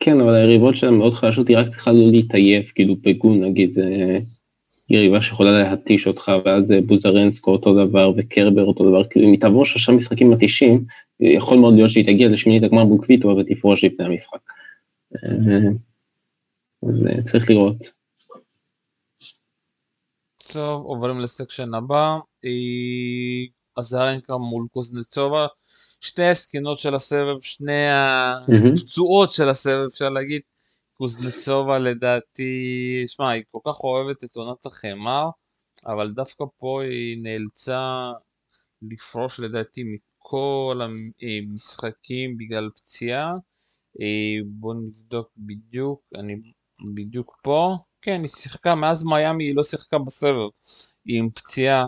כן, 0.00 0.20
אבל 0.20 0.34
היריבות 0.34 0.76
שלה 0.76 0.90
מאוד 0.90 1.14
חלשות, 1.14 1.48
היא 1.48 1.58
רק 1.58 1.68
צריכה 1.68 1.92
לא 1.92 2.10
להתעייף, 2.10 2.72
כאילו 2.74 2.96
פגון 3.02 3.44
נגיד, 3.44 3.70
זה 3.70 4.18
יריבה 4.90 5.22
שיכולה 5.22 5.62
להתיש 5.62 6.06
אותך, 6.06 6.32
ואז 6.44 6.74
בוזרנסקו 6.86 7.52
אותו 7.52 7.86
דבר, 7.86 8.12
וקרבר 8.16 8.64
אותו 8.64 8.88
דבר, 8.88 9.04
כאילו 9.08 9.26
אם 9.26 9.32
היא 9.32 9.40
תעבור 9.40 9.64
שלושה 9.64 9.92
משחקים 9.92 10.30
מתישים, 10.30 10.84
יכול 11.20 11.58
מאוד 11.58 11.74
להיות 11.74 11.90
שהיא 11.90 12.04
תגיע 12.04 12.28
לשמינית 12.28 12.62
הגמר 12.62 12.84
בוקוויטו 12.84 13.28
ותפרוש 13.28 13.84
לפני 13.84 14.06
המשחק. 14.06 14.38
אה, 15.14 15.70
אז 16.88 17.06
אה, 17.06 17.22
צריך 17.22 17.50
לראות. 17.50 17.76
טוב, 20.52 20.84
עוברים 20.84 21.20
לסקשן 21.20 21.74
הבא, 21.74 22.18
אזרנקה 23.76 24.36
מול 24.36 24.66
קוזנצובה. 24.72 25.46
שתי 26.04 26.24
הסכנות 26.24 26.78
של 26.78 26.94
הסבב, 26.94 27.40
שני 27.40 27.86
הפצועות 27.90 29.32
של 29.32 29.48
הסבב, 29.48 29.86
אפשר 29.92 30.08
להגיד. 30.08 30.40
קוזנצובה 30.96 31.78
לדעתי, 31.78 33.04
שמע, 33.06 33.30
היא 33.30 33.42
כל 33.50 33.58
כך 33.66 33.80
אוהבת 33.84 34.24
את 34.24 34.36
עונת 34.36 34.66
החמר, 34.66 35.28
אבל 35.86 36.12
דווקא 36.12 36.44
פה 36.58 36.82
היא 36.82 37.22
נאלצה 37.22 38.12
לפרוש 38.82 39.40
לדעתי 39.40 39.82
מכל 39.84 40.80
המשחקים 40.82 42.38
בגלל 42.38 42.70
פציעה. 42.76 43.32
אה, 44.00 44.36
בואו 44.46 44.74
נבדוק 44.74 45.28
בדיוק, 45.36 46.00
אני 46.14 46.36
בדיוק 46.94 47.36
פה. 47.42 47.76
כן, 48.02 48.20
היא 48.22 48.30
שיחקה, 48.30 48.74
מאז 48.74 49.04
מיאמי 49.04 49.44
היא 49.44 49.56
לא 49.56 49.62
שיחקה 49.62 49.98
בסבב. 49.98 50.48
היא 51.04 51.18
עם 51.18 51.30
פציעה 51.30 51.86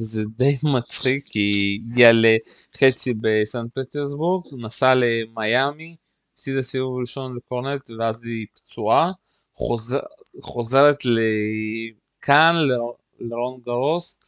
וזה 0.00 0.22
די 0.36 0.56
מצחיק 0.76 1.26
כי 1.26 1.38
היא 1.38 1.80
הגיעה 1.90 2.12
לחצי 2.12 3.14
בסן 3.20 3.66
פטרסבורג, 3.74 4.44
נסעה 4.52 4.94
למיאמי, 4.94 5.96
הפסידה 6.34 6.62
סיבוב 6.62 7.00
ראשון 7.00 7.36
לקורנט 7.36 7.90
ואז 7.98 8.16
היא 8.24 8.46
פצועה, 8.54 9.12
חוזר, 9.54 10.00
חוזרת 10.40 10.98
לכאן, 11.04 12.54
לרון 13.20 13.60
גרוס, 13.64 14.18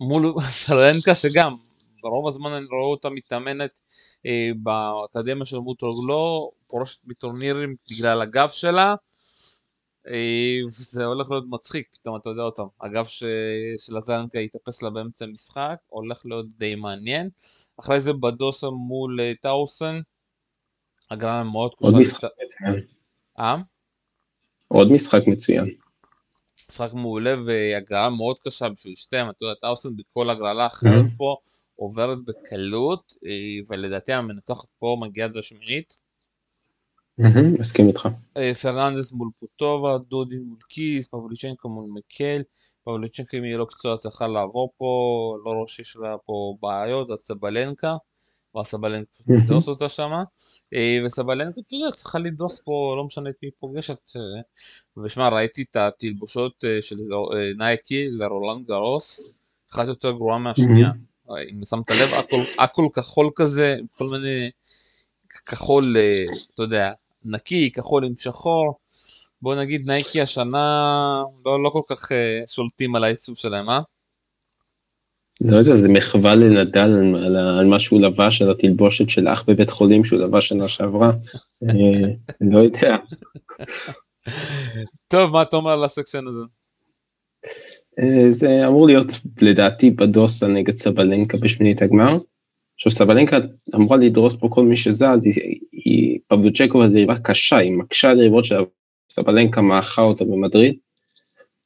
מול 0.00 0.34
סרנקה 0.66 1.14
שגם 1.14 1.56
ברוב 2.02 2.28
הזמן 2.28 2.52
אני 2.52 2.66
רואה 2.66 2.86
אותה 2.86 3.10
מתאמנת 3.10 3.80
אה, 4.26 4.50
באקדמיה 4.56 5.46
של 5.46 5.58
מוטורגלו, 5.58 6.50
פורשת 6.66 6.98
מטורנירים 7.04 7.74
בגלל 7.90 8.22
הגב 8.22 8.48
שלה, 8.48 8.90
אה, 8.90 8.94
זה 10.70 11.04
הולך 11.04 11.30
להיות 11.30 11.44
מצחיק, 11.48 11.88
פתאום 11.92 12.16
אתה 12.16 12.28
יודע 12.30 12.42
אותם. 12.42 12.66
אגב 12.78 13.06
של 13.06 13.96
הזנקה 13.96 14.38
יתאפס 14.38 14.82
לה 14.82 14.90
באמצע 14.90 15.24
המשחק, 15.24 15.76
הולך 15.88 16.26
להיות 16.26 16.46
די 16.58 16.74
מעניין. 16.74 17.30
אחרי 17.80 18.00
זה 18.00 18.12
בדוסה 18.12 18.70
מול 18.70 19.20
אה, 19.20 19.32
טאוסן, 19.40 20.00
הגרלה 21.10 21.44
מאוד 21.44 21.74
קשה. 21.74 21.86
עוד 21.86 21.94
משחק 22.00 22.28
מצוין. 22.44 22.86
אה? 23.38 23.56
עוד 24.68 24.92
משחק 24.92 25.22
מצוין. 25.26 25.64
משחק 26.70 26.90
מעולה 26.92 27.34
והגרלה 27.46 28.10
מאוד 28.10 28.40
קשה 28.40 28.68
בשביל 28.68 28.94
שתיהם, 28.96 29.30
אתה 29.30 29.44
יודע, 29.44 29.54
טאוסן 29.60 29.96
בכל 29.96 30.30
הגרלה 30.30 30.66
אחרת 30.66 31.04
פה 31.16 31.36
עוברת 31.76 32.18
בקלות, 32.24 33.12
אה, 33.26 33.66
ולדעתי 33.68 34.12
המנצחת 34.12 34.68
פה 34.78 34.96
מגיעה 35.00 35.28
עד 35.28 35.36
השמינית. 35.36 36.03
מסכים 37.58 37.88
איתך. 37.88 38.08
אה, 38.36 38.52
פרננדס 38.54 39.12
מול 39.12 39.28
פוטובה, 39.40 39.98
דודין 39.98 40.42
מול 40.42 40.58
קיס, 40.68 41.08
פבליצ'נקו 41.08 41.68
מול 41.68 41.84
מקל, 41.94 42.42
פבליצ'נקו 42.84 43.36
אם 43.38 43.44
יהיה 43.44 43.56
לו 43.56 43.70
פצוע 43.70 43.96
צריכה 43.96 44.26
לעבור 44.26 44.72
פה, 44.78 44.86
לא 45.44 45.50
רואה 45.50 45.68
שיש 45.68 45.96
לה 45.96 46.16
פה 46.26 46.56
בעיות, 46.62 47.10
עד 47.10 47.18
סבלנקה, 47.18 47.96
וסבלנקה 48.60 49.10
תדרוס 49.26 49.68
אותה 49.68 49.88
שמה, 49.88 50.24
אה, 50.74 50.98
וסבלנקה, 51.06 51.60
אתה 51.60 51.74
יודע, 51.74 51.90
צריכה 51.96 52.18
לדרוס 52.18 52.60
פה, 52.64 52.94
לא 52.96 53.04
משנה 53.04 53.30
את 53.30 53.34
מי 53.42 53.50
פוגשת, 53.60 53.98
אה, 54.16 55.02
ושמע, 55.04 55.28
ראיתי 55.28 55.64
את 55.70 55.76
התלבושות 55.76 56.64
של 56.80 56.96
נייקי 57.58 58.08
לרולנד 58.10 58.66
גרוס, 58.66 59.20
אחת 59.72 59.86
יותר 59.86 60.12
גרועה 60.12 60.38
מהשנייה, 60.38 60.90
אם 61.30 61.64
שמת 61.64 61.90
לב, 61.90 62.38
הכל 62.58 62.86
כחול 62.94 63.30
כזה, 63.36 63.76
כל 63.96 64.08
מיני 64.08 64.50
כחול, 65.46 65.96
אתה 66.54 66.62
יודע, 66.62 66.92
נקי, 67.24 67.70
כחול 67.72 68.04
עם 68.04 68.12
שחור. 68.16 68.78
בוא 69.42 69.54
נגיד 69.54 69.86
נייקי 69.86 70.20
השנה 70.20 71.22
לא, 71.44 71.62
לא 71.62 71.70
כל 71.70 71.82
כך 71.88 72.12
uh, 72.12 72.14
שולטים 72.46 72.96
על 72.96 73.04
העיצוב 73.04 73.36
שלהם, 73.36 73.70
אה? 73.70 73.80
לא 75.40 75.56
יודע, 75.56 75.76
זה 75.76 75.88
מחווה 75.88 76.34
לנדל 76.34 76.90
על, 77.24 77.36
על 77.36 77.66
מה 77.66 77.78
שהוא 77.78 78.00
לבש, 78.00 78.42
על 78.42 78.50
התלבושת 78.50 79.08
של 79.08 79.28
אח 79.28 79.44
בבית 79.46 79.70
חולים 79.70 80.04
שהוא 80.04 80.20
לבש 80.20 80.48
שנה 80.48 80.68
שעברה. 80.68 81.12
אה, 81.62 82.08
לא 82.52 82.58
יודע. 82.58 82.96
טוב, 85.08 85.30
מה 85.30 85.42
אתה 85.42 85.56
אומר 85.56 85.70
על 85.70 85.84
הסקשן 85.84 86.24
הזה? 86.28 86.44
אה, 88.00 88.30
זה 88.30 88.66
אמור 88.66 88.86
להיות 88.86 89.06
לדעתי 89.42 89.90
בדוסה 89.90 90.46
נגד 90.46 90.76
סבלנקה 90.76 91.38
בשמינית 91.38 91.82
הגמר. 91.82 92.18
עכשיו 92.76 92.92
סבלנקה 92.92 93.38
אמורה 93.74 93.96
לדרוס 93.96 94.34
פה 94.34 94.48
כל 94.50 94.64
מי 94.64 94.76
שזז, 94.76 95.24
היא, 95.24 95.60
היא 95.72 96.18
פבלוצ'קובה 96.28 96.88
זה 96.88 96.98
יריבה 96.98 97.18
קשה, 97.18 97.56
היא 97.56 97.72
מקשה 97.72 98.10
על 98.10 98.18
יריבות 98.18 98.44
שסבלנקה 98.44 99.60
מאחה 99.60 100.02
אותה 100.02 100.24
במדריד. 100.24 100.74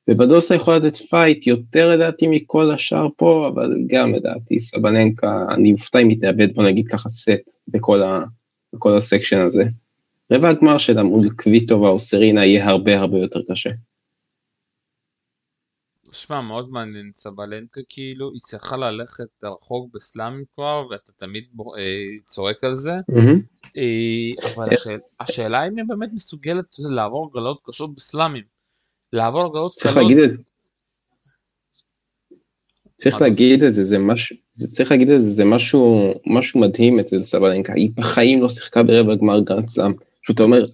ובדוסה 0.09 0.55
יכולה 0.55 0.79
לתת 0.79 0.97
פייט 0.97 1.47
יותר 1.47 1.93
לדעתי 1.93 2.27
מכל 2.29 2.71
השאר 2.71 3.09
פה, 3.17 3.51
אבל 3.55 3.75
גם 3.87 4.15
לדעתי 4.15 4.59
סבלנקה, 4.59 5.45
אני 5.51 5.73
מופתע 5.73 5.99
אם 5.99 6.09
היא 6.09 6.21
תאבד 6.21 6.55
בוא 6.55 6.65
נגיד 6.65 6.89
ככה 6.89 7.09
סט 7.09 7.59
בכל, 7.69 8.03
ה, 8.03 8.25
בכל 8.75 8.97
הסקשן 8.97 9.41
הזה. 9.41 9.65
רבע 10.33 10.49
הגמר 10.49 10.79
שלה 10.79 11.03
מול 11.03 11.31
קוויטובה 11.31 11.89
או 11.89 12.01
סרינה 12.01 12.45
יהיה 12.45 12.69
הרבה 12.69 12.99
הרבה 12.99 13.19
יותר 13.19 13.41
קשה. 13.51 13.71
שמע, 16.19 16.41
מאוד 16.41 16.71
מעניין 16.71 17.11
סבלנקה, 17.17 17.81
כאילו, 17.89 18.31
היא 18.33 18.41
צריכה 18.41 18.77
ללכת 18.77 19.45
רחוק 19.45 19.95
בסלאמים 19.95 20.45
כבר, 20.55 20.87
ואתה 20.91 21.13
תמיד 21.13 21.45
אה, 21.79 21.83
צועק 22.29 22.65
על 22.65 22.77
זה. 22.77 22.93
אה, 23.77 24.53
אבל 24.55 24.69
השאל, 24.75 24.99
השאלה 25.21 25.69
אם 25.69 25.77
היא 25.77 25.85
באמת 25.89 26.11
מסוגלת 26.13 26.65
לעבור 26.79 27.31
הגרלות 27.33 27.61
קשות 27.65 27.95
בסלאמים. 27.95 28.45
לעבור 29.13 29.53
הגרלות 29.53 29.75
צריך 29.77 29.95
קלות, 29.95 30.07
להגיד 30.07 30.25
את 30.25 30.33
זה. 30.33 30.43
צריך? 32.97 33.21
להגיד 33.21 33.63
את 33.63 33.75
זה, 33.75 33.85
זה 33.85 33.99
משהו, 33.99 34.37
זה 34.53 34.73
צריך 34.73 34.91
להגיד 34.91 35.11
את 35.11 35.23
זה, 35.23 35.31
זה 35.31 35.45
משהו, 35.45 36.15
משהו 36.27 36.61
מדהים 36.61 37.01
אצל 37.01 37.23
סבלנקה, 37.23 37.73
היא 37.73 37.91
בחיים 37.95 38.43
לא 38.43 38.49
שיחקה 38.49 38.83
ברבע 38.83 39.15
גמר 39.15 39.41
גרנד 39.41 39.67
סלאם, 39.67 39.93
פשוט 40.29 40.41
אומר, 40.41 40.67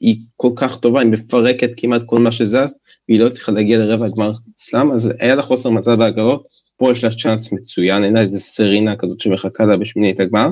היא 0.00 0.18
כל 0.36 0.50
כך 0.56 0.76
טובה, 0.76 1.00
היא 1.00 1.10
מפרקת 1.10 1.70
כמעט 1.76 2.02
כל 2.06 2.18
מה 2.18 2.32
שזז, 2.32 2.74
והיא 3.08 3.20
לא 3.20 3.28
צריכה 3.28 3.52
להגיע 3.52 3.78
לרבע 3.78 4.08
גמר 4.08 4.32
סלאם, 4.58 4.92
אז 4.92 5.10
היה 5.20 5.34
לה 5.34 5.42
חוסר 5.42 5.70
מזל 5.70 5.96
בהגרלות, 5.96 6.46
פה 6.76 6.92
יש 6.92 7.04
לה 7.04 7.10
צ'אנס 7.10 7.52
מצוין, 7.52 8.04
אין 8.04 8.14
לה 8.14 8.20
איזה 8.20 8.38
סרינה 8.38 8.96
כזאת 8.96 9.20
שמחכה 9.20 9.64
לה 9.64 9.76
בשמינית 9.76 10.20
הגמר, 10.20 10.48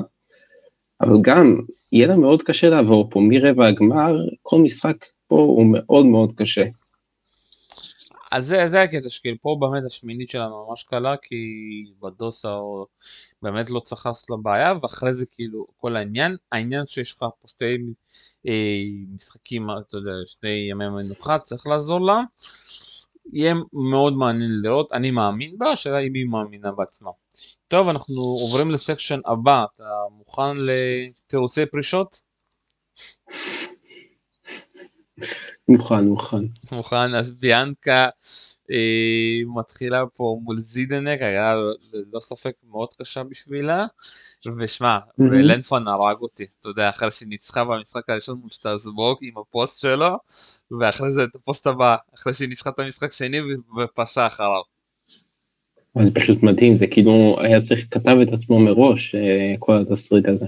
אבל 1.01 1.17
גם, 1.21 1.55
יהיה 1.91 2.07
לה 2.07 2.15
מאוד 2.15 2.43
קשה 2.43 2.69
לעבור 2.69 3.09
פה 3.09 3.19
מרבע 3.19 3.67
הגמר, 3.67 4.15
כל 4.41 4.59
משחק 4.59 5.05
פה 5.27 5.35
הוא 5.35 5.65
מאוד 5.71 6.05
מאוד 6.05 6.33
קשה. 6.35 6.65
אז 8.31 8.47
זה, 8.47 8.67
זה 8.71 8.81
הקטע 8.81 9.09
שכאילו 9.09 9.37
פה 9.41 9.57
באמת 9.59 9.83
השמינית 9.87 10.29
שלנו 10.29 10.67
ממש 10.69 10.83
קלה 10.83 11.15
כי 11.21 11.35
בדוסה 12.01 12.51
הוא 12.51 12.85
באמת 13.41 13.69
לא 13.69 13.79
צריך 13.79 14.05
לעשות 14.05 14.29
לה 14.29 14.35
בעיה 14.41 14.73
ואחרי 14.81 15.13
זה 15.13 15.25
כאילו 15.35 15.67
כל 15.77 15.95
העניין 15.95 16.35
העניין 16.51 16.87
שיש 16.87 17.11
לך 17.11 17.17
פה 17.19 17.47
שתי 17.47 17.77
משחקים 19.15 19.67
אתה 19.69 19.97
יודע 19.97 20.11
שני 20.25 20.67
ימי 20.71 20.89
מנוחה 20.89 21.39
צריך 21.39 21.67
לעזור 21.67 22.01
לה 22.01 22.21
יהיה 23.33 23.53
מאוד 23.73 24.13
מעניין 24.13 24.51
לראות 24.61 24.93
אני 24.93 25.11
מאמין 25.11 25.57
בה 25.57 25.71
השאלה 25.71 25.99
אם 25.99 26.13
היא 26.13 26.25
מאמינה 26.25 26.71
בעצמה. 26.71 27.11
טוב 27.67 27.87
אנחנו 27.87 28.21
עוברים 28.21 28.71
לסקשן 28.71 29.19
הבא 29.25 29.65
אתה 29.75 29.89
מוכן 30.17 30.57
לתירוצי 30.57 31.65
פרישות? 31.65 32.21
מוכן, 35.67 36.05
מוכן. 36.05 36.45
מוכן, 36.71 37.15
אז 37.15 37.33
ביאנקה 37.33 38.09
אה, 38.71 39.41
מתחילה 39.55 40.03
פה 40.15 40.39
מול 40.43 40.59
זידנק, 40.59 41.21
היה 41.21 41.55
ללא 41.93 42.19
ספק 42.19 42.51
מאוד 42.69 42.87
קשה 43.01 43.23
בשבילה, 43.23 43.85
ושמע. 44.57 44.97
ולנפון 45.19 45.87
הרג 45.87 46.17
אותי, 46.19 46.45
אתה 46.59 46.69
יודע, 46.69 46.89
אחרי 46.89 47.11
שהיא 47.11 47.29
ניצחה 47.29 47.63
במשחק 47.63 48.09
הראשון 48.09 48.39
מול 48.41 48.49
שטרסבורג 48.49 49.17
עם 49.21 49.33
הפוסט 49.37 49.81
שלו, 49.81 50.17
ואחרי 50.79 51.11
זה 51.11 51.23
את 51.23 51.35
הפוסט 51.35 51.67
הבא, 51.67 51.95
אחרי 52.15 52.33
שהיא 52.33 52.49
ניצחה 52.49 52.69
את 52.69 52.79
המשחק 52.79 53.11
שני 53.11 53.41
ו- 53.41 53.81
ופשע 53.83 54.27
אחריו. 54.27 54.61
זה 56.03 56.11
פשוט 56.13 56.43
מדהים, 56.43 56.77
זה 56.77 56.87
כאילו 56.87 57.37
היה 57.41 57.61
צריך 57.61 57.87
כתב 57.91 58.17
את 58.21 58.33
עצמו 58.33 58.59
מראש, 58.59 59.15
אה, 59.15 59.55
כל 59.59 59.77
התסריט 59.77 60.27
הזה. 60.27 60.45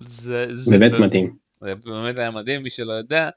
זה, 0.00 0.46
זה 0.54 0.70
באמת 0.70 0.92
מדהים. 1.00 1.47
זה 1.60 1.74
באמת 1.74 2.18
היה 2.18 2.30
מדהים, 2.30 2.62
מי 2.62 2.70
שלא 2.70 2.92
יודע, 2.92 3.30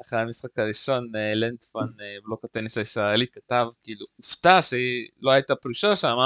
אחרי 0.00 0.20
המשחק 0.20 0.58
הראשון 0.58 1.16
אה, 1.16 1.34
לנדפן, 1.34 2.00
אה, 2.00 2.16
בלוק 2.24 2.44
הטניס 2.44 2.78
הישראלי, 2.78 3.26
כתב, 3.26 3.66
כאילו, 3.82 4.06
הופתע 4.16 4.62
שהיא 4.62 5.08
לא 5.20 5.30
הייתה 5.30 5.54
פרישה 5.54 5.96
שם, 5.96 6.16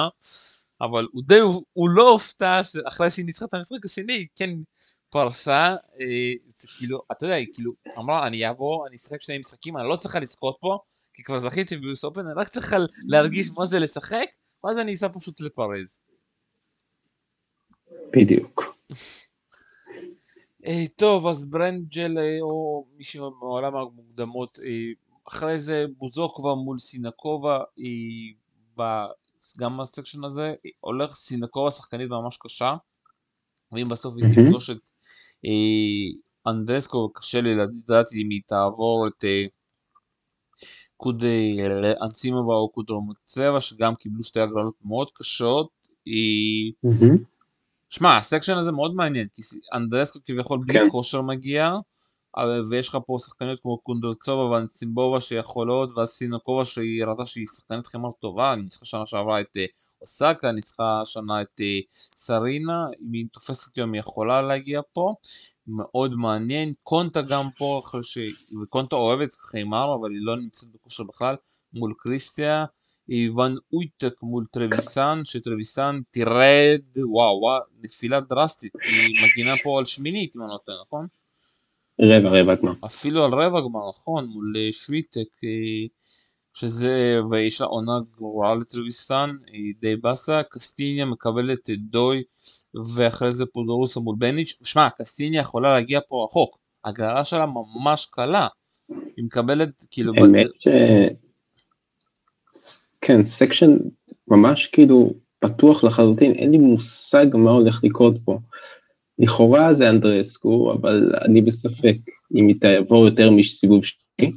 אבל 0.80 1.06
הוא 1.12 1.22
די, 1.26 1.38
הוא 1.72 1.90
לא 1.90 2.10
הופתע 2.10 2.64
שאחרי 2.64 3.10
שהיא 3.10 3.24
ניצחה 3.24 3.44
את 3.44 3.54
המשחק 3.54 3.84
השני, 3.84 4.12
היא 4.12 4.26
כן 4.36 4.50
פרשה, 5.10 5.76
אה, 6.00 6.32
זה 6.46 6.68
כאילו, 6.78 7.02
אתה 7.12 7.26
יודע, 7.26 7.34
היא 7.34 7.46
כאילו 7.54 7.72
אמרה, 7.98 8.26
אני 8.26 8.46
אעבור, 8.46 8.86
אני 8.86 8.96
אשחק 8.96 9.22
שני 9.22 9.38
משחקים, 9.38 9.76
אני 9.76 9.88
לא 9.88 9.96
צריכה 9.96 10.20
לזכות 10.20 10.56
פה, 10.60 10.78
כי 11.14 11.22
כבר 11.22 11.40
זכיתי 11.40 11.76
ביוס 11.76 12.04
אופן, 12.04 12.20
אני 12.20 12.34
רק 12.36 12.48
צריכה 12.48 12.76
להרגיש 13.06 13.48
מה 13.56 13.66
זה 13.66 13.78
לשחק, 13.78 14.26
ואז 14.64 14.78
אני 14.78 14.94
אסע 14.94 15.08
פשוט 15.08 15.40
לפרז. 15.40 15.98
בדיוק. 18.12 18.76
אה, 20.66 20.84
טוב, 20.96 21.26
אז 21.26 21.44
ברנג'ל 21.44 22.18
אה, 22.18 22.38
או 22.40 22.86
מישהו 22.96 23.30
מעולם 23.40 23.76
המוקדמות, 23.76 24.58
אה, 24.64 24.92
אחרי 25.28 25.60
זה 25.60 25.84
בוזוקובה 25.98 26.54
מול 26.54 26.78
סינקובה, 26.78 27.58
היא 27.76 28.34
גם 29.58 29.78
בסקשן 29.78 30.24
הזה, 30.24 30.54
הולך 30.80 31.14
סינקובה 31.14 31.70
שחקנית 31.70 32.08
ממש 32.08 32.38
קשה, 32.40 32.76
ואם 33.72 33.88
בסוף 33.88 34.14
היא. 34.16 34.24
תפגוש 34.24 34.70
את 34.70 34.78
אנדרסקו, 36.46 37.12
קשה 37.12 37.40
לי 37.40 37.54
לדעת 37.54 38.06
אם 38.12 38.30
היא 38.30 38.40
תעבור 38.46 39.06
את 39.06 39.24
קוד 40.96 41.24
אנסימובה 42.02 42.54
או 42.54 42.72
קודרומצבה, 42.72 43.60
שגם 43.60 43.94
קיבלו 43.94 44.22
שתי 44.22 44.40
הגרלות 44.40 44.74
מאוד 44.84 45.08
קשות. 45.14 45.68
היא... 46.04 46.72
שמע, 47.90 48.16
הסקשן 48.16 48.58
הזה 48.58 48.70
מאוד 48.70 48.94
מעניין, 48.94 49.28
כי 49.34 49.42
אנדרסקו 49.74 50.18
כביכול 50.26 50.58
בלי 50.66 50.74
כן. 50.78 50.88
כושר 50.90 51.22
מגיע, 51.22 51.74
אבל- 52.36 52.64
ויש 52.70 52.88
לך 52.88 52.98
פה 53.06 53.16
שחקניות 53.26 53.60
כמו 53.60 53.78
קונדרצובה 53.78 54.44
ואנצימבובה 54.44 55.20
שיכולות, 55.20 55.90
ואז 55.96 56.08
סינוקובה 56.08 56.64
שהיא 56.64 57.04
ראתה 57.04 57.26
שהיא 57.26 57.46
שחקנית 57.56 57.86
חמר 57.86 58.12
טובה, 58.20 58.54
ניצחה 58.54 58.84
שנה 58.84 59.06
שעברה 59.06 59.40
את 59.40 59.56
אה, 59.56 59.64
אוסקה, 60.02 60.52
ניצחה 60.52 61.00
השנה 61.02 61.42
את 61.42 61.60
אה, 61.60 61.78
סרינה, 62.16 62.86
אם 63.02 63.12
היא 63.12 63.26
תופסת 63.32 63.76
יום 63.76 63.92
היא 63.92 64.00
יכולה 64.00 64.42
להגיע 64.42 64.80
פה, 64.92 65.14
מאוד 65.66 66.12
מעניין, 66.14 66.72
קונטה 66.82 67.22
גם 67.22 67.44
פה, 67.58 67.80
אחרי 67.84 68.04
ש... 68.04 68.18
וקונטה 68.62 68.96
אוהבת 68.96 69.32
חמר, 69.32 69.94
אבל 70.00 70.10
היא 70.10 70.20
לא 70.22 70.36
נמצאת 70.36 70.68
בכושר 70.68 71.04
בכלל, 71.04 71.36
מול 71.74 71.94
קריסטיה, 71.98 72.64
איוון 73.10 73.56
אויטק 73.72 74.22
מול 74.22 74.44
טרוויסן, 74.52 75.20
שטרוויסן 75.24 76.00
תרד, 76.10 76.80
וואו 76.96 77.38
וואו, 77.40 77.62
נפילה 77.80 78.20
דרסטית, 78.20 78.72
היא 78.82 79.16
מגינה 79.24 79.54
פה 79.62 79.78
על 79.78 79.84
שמינית 79.84 80.36
אם 80.36 80.42
אני 80.42 80.50
לא 80.50 80.58
טועה, 80.66 80.78
נכון? 80.86 81.06
רבע, 82.00 82.40
רבע 82.40 82.54
גמר. 82.54 82.72
אפילו 82.86 83.24
על 83.24 83.34
רבע 83.34 83.60
גמר, 83.60 83.88
נכון, 83.88 84.26
מול 84.26 84.54
שוויטק, 84.72 85.28
שזה, 86.54 87.20
ויש 87.30 87.60
לה 87.60 87.66
עונה 87.66 87.92
גרועה 88.16 88.54
לטרוויסן, 88.54 89.30
היא 89.46 89.74
די 89.80 89.96
באסה, 89.96 90.42
קסטיניה 90.50 91.04
מקבלת 91.04 91.70
את 91.70 91.80
דוי, 91.80 92.22
ואחרי 92.94 93.32
זה 93.32 93.46
פודורוסקה 93.46 94.00
מול 94.00 94.16
בנצ'יץ', 94.18 94.58
שמע, 94.64 94.88
קסטקינה 94.98 95.40
יכולה 95.40 95.74
להגיע 95.74 96.00
פה 96.08 96.26
רחוק, 96.28 96.58
הגרלה 96.84 97.24
שלה 97.24 97.46
ממש 97.46 98.08
קלה, 98.10 98.48
היא 98.88 99.24
מקבלת, 99.24 99.86
כאילו, 99.90 100.12
האמת 100.14 100.46
ש... 100.58 100.68
כן, 103.00 103.24
סקשן 103.24 103.76
ממש 104.28 104.66
כאילו 104.66 105.10
פתוח 105.38 105.84
לחלוטין, 105.84 106.32
אין 106.32 106.50
לי 106.50 106.58
מושג 106.58 107.26
מה 107.36 107.50
הולך 107.50 107.84
לקרות 107.84 108.14
פה. 108.24 108.38
לכאורה 109.18 109.74
זה 109.74 109.90
אנדרייסקו, 109.90 110.72
אבל 110.72 111.12
אני 111.24 111.42
בספק 111.42 111.96
אם 112.36 112.46
היא 112.46 112.56
תעבור 112.60 113.04
יותר 113.04 113.30
מסיבוב 113.30 113.84
שני. 113.84 114.32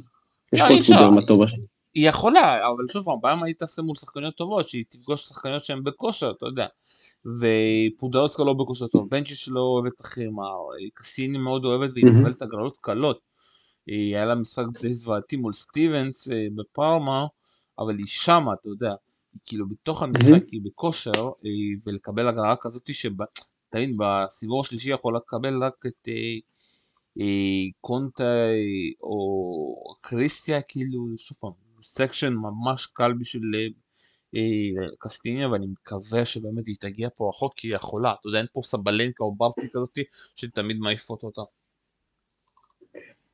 יש 0.52 0.60
לא, 0.60 0.68
פה 0.68 0.74
את 0.74 0.78
אפשר. 0.80 0.94
קודרמטובה 0.96 1.48
ש- 1.48 1.54
היא 1.94 2.08
יכולה, 2.08 2.66
אבל 2.68 2.84
שוב 2.92 3.04
פעם, 3.22 3.40
מה 3.40 3.46
היא 3.46 3.54
תעשה 3.58 3.82
מול 3.82 3.96
שחקניות 3.96 4.36
טובות, 4.36 4.68
שהיא 4.68 4.84
תפגוש 4.88 5.22
שחקניות 5.24 5.64
שהן 5.64 5.84
בכושר, 5.84 6.30
אתה 6.30 6.46
יודע. 6.46 6.66
ופודרסקה 7.26 8.44
לא 8.44 8.52
בכושר 8.52 8.86
טוב, 8.86 9.08
בנצ'יץ' 9.10 9.48
לא 9.48 9.60
אוהבת 9.60 10.00
חמר, 10.00 10.58
קסטקינה 10.94 11.38
מאוד 11.38 11.64
אוהבת 11.64 11.90
והיא. 11.94 12.06
מקבלת 12.06 12.42
הגרלות 12.42 12.78
קלות. 12.80 13.18
היא 13.86 14.16
היה 14.16 14.24
לה 14.24 14.34
משחק 14.34 14.64
די 14.82 14.92
זוועתי 14.92 15.36
מול 15.36 15.52
סטיבנס 15.52 16.28
אה, 16.30 16.46
בפארמה, 16.54 17.26
אבל 17.78 17.98
היא 17.98 18.06
שמה, 18.06 18.52
אתה 18.60 18.68
יודע. 18.68 18.94
היא 19.32 19.40
כאילו 19.44 19.68
בתוך 19.68 20.02
המשחק, 20.02 20.28
מהמם. 20.28 20.44
היא 20.52 20.60
בכושר, 20.64 21.10
אה, 21.10 21.50
ולקבל 21.86 22.28
הגרלה 22.28 22.56
כזאת 22.60 22.94
שתמיד 22.94 23.96
בסיבוב 23.98 24.64
השלישי 24.64 24.92
יכול 24.92 25.16
לקבל 25.16 25.64
רק 25.64 25.74
את 25.86 26.08
אה, 26.08 26.14
אה, 27.20 27.70
קונטה 27.80 28.34
או 29.02 29.96
קירסטאה, 30.00 30.62
כאילו, 30.62 31.06
שוב 31.16 31.38
פעם, 31.40 31.50
סקשן 31.80 32.32
ממש 32.32 32.86
קל 32.86 33.12
בשביל 33.12 33.74
קסטקינה 34.98 35.48
ואני 35.48 35.66
מקווה 35.66 36.26
שבאמת 36.26 36.66
היא 36.66 36.76
תגיע 36.80 37.08
פה 37.16 37.28
רחוק 37.28 37.54
כי 37.56 37.68
היא 37.68 37.76
יכולה, 37.76 38.14
אתה 38.20 38.28
יודע 38.28 38.38
אין 38.38 38.46
פה 38.52 38.60
סבלנקה 38.64 39.24
או 39.24 39.34
ברטי 39.34 39.68
כזאתי 39.72 40.00
שתמיד 40.34 40.76
מעיפות 40.78 41.22
אותה. 41.22 41.40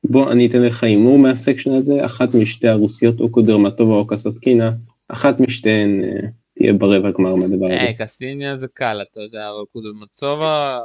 בוא 0.03 0.31
אני 0.31 0.47
אתן 0.47 0.61
לך 0.61 0.83
הימור 0.83 1.17
מהסקשן 1.17 1.71
הזה, 1.71 2.05
אחת 2.05 2.29
משתי 2.33 2.67
הרוסיות 2.67 3.19
או 3.19 3.31
קודרמטובה 3.31 3.93
או 3.93 4.07
קסטקינה, 4.07 4.71
אחת 5.07 5.39
משתיהן 5.39 6.03
אה, 6.03 6.27
תהיה 6.57 6.73
ברבע 6.73 7.11
גמר 7.11 7.35
מהדבר 7.35 7.65
הזה. 7.65 7.81
היי 7.81 7.95
קסטקינה 7.97 8.57
זה 8.57 8.67
קל 8.73 9.01
אתה 9.01 9.21
יודע 9.21 9.49
אבל 9.49 9.65
קודרמטובה 9.73 10.79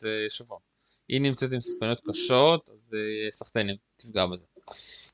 זה 0.00 0.26
שבוע. 0.30 0.58
היא 1.08 1.20
נמצאת 1.20 1.52
עם 1.52 1.60
שחקניות 1.60 2.00
קשות 2.10 2.68
אז 2.72 2.94
סחטיין 3.32 3.76
תפגע 3.96 4.26
בזה. 4.26 4.46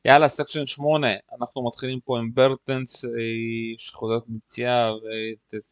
יאללה, 0.04 0.28
סקשן 0.28 0.66
8, 0.66 1.08
אנחנו 1.40 1.66
מתחילים 1.66 2.00
פה 2.00 2.18
עם 2.18 2.34
ברטנס 2.34 3.04
אה, 3.04 3.10
שחוזרת 3.78 4.22
מפציעה 4.28 4.92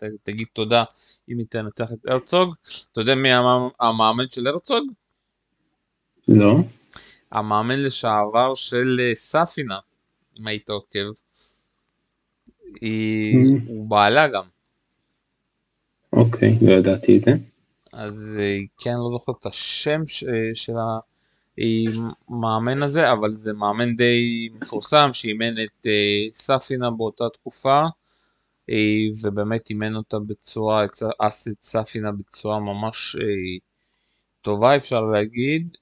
ותגיד 0.03 0.47
תודה 0.53 0.85
אם 1.29 1.39
היא 1.39 1.47
תנצח 1.51 1.93
את 1.93 1.99
הרצוג. 2.09 2.55
אתה 2.93 3.01
יודע 3.01 3.15
מי 3.15 3.29
המאמן 3.81 4.25
של 4.31 4.47
הרצוג? 4.47 4.85
לא. 6.29 6.57
המאמן 7.33 7.83
לשעבר 7.83 8.55
של 8.55 9.01
אה, 9.01 9.15
ספינה, 9.15 9.79
אם 10.39 10.47
היית 10.47 10.71
עוקב. 10.71 11.13
היא... 12.81 13.35
Mm. 13.35 13.61
הוא 13.67 13.89
בעלה 13.89 14.29
גם. 14.29 14.45
אוקיי, 16.13 16.59
לא 16.63 16.73
ידעתי 16.73 17.17
את 17.17 17.23
זה. 17.23 17.33
אז 17.93 18.39
אה, 18.41 18.59
כן, 18.79 18.91
לא 18.91 19.11
זוכר 19.13 19.33
את 19.41 19.47
השם 19.47 20.03
של 20.55 20.77
ה... 20.77 20.99
מאמן 22.29 22.83
הזה, 22.83 23.13
אבל 23.13 23.33
זה 23.33 23.53
מאמן 23.53 23.97
די 23.97 24.49
מפורסם 24.61 25.11
שאימן 25.13 25.55
את 25.65 25.87
ספינה 26.35 26.91
באותה 26.91 27.25
תקופה 27.33 27.83
ובאמת 29.23 29.71
אימן 29.71 29.97
אותה 29.97 30.19
בצורה, 30.19 30.85
את 30.85 31.03
אסט 31.19 31.63
ספינה 31.63 32.13
בצורה 32.13 32.61
ממש 32.61 33.17
טובה 34.43 34.77
אפשר 34.77 35.01
להגיד. 35.01 35.77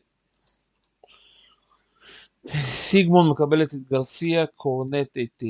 סיגמון 2.90 3.30
מקבלת 3.30 3.74
את 3.74 3.88
גרסיה, 3.90 4.46
קורנט 4.46 5.18
את 5.18 5.42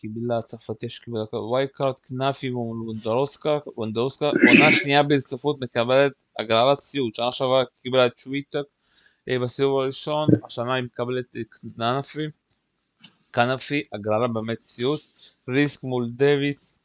קיבלה 0.00 0.38
הצרפתי 0.38 0.88
שקיבלה 0.88 1.22
וואי 1.32 1.68
קארט, 1.68 2.00
כנאפי 2.02 2.50
מול 2.50 2.82
וונדרוסקה, 2.82 3.58
עונה 3.74 4.72
שנייה 4.72 5.02
ברציפות 5.02 5.60
מקבלת 5.60 6.12
הגרלת 6.38 6.78
ציוד, 6.78 7.14
שנה 7.14 7.32
שעברה 7.32 7.64
קיבלה 7.82 8.06
את 8.06 8.18
שוויטק 8.18 8.62
אה, 9.28 9.38
בסיבוב 9.38 9.80
הראשון, 9.80 10.28
השנה 10.44 10.74
היא 10.74 10.84
מקבלת 10.84 11.36
קנפי, 11.76 12.26
קנפי, 13.30 13.82
הגרלה 13.92 14.28
באמת 14.28 14.62
סיוט, 14.62 15.00
ריסק 15.48 15.82
מול 15.82 16.10
דוויס, 16.10 16.78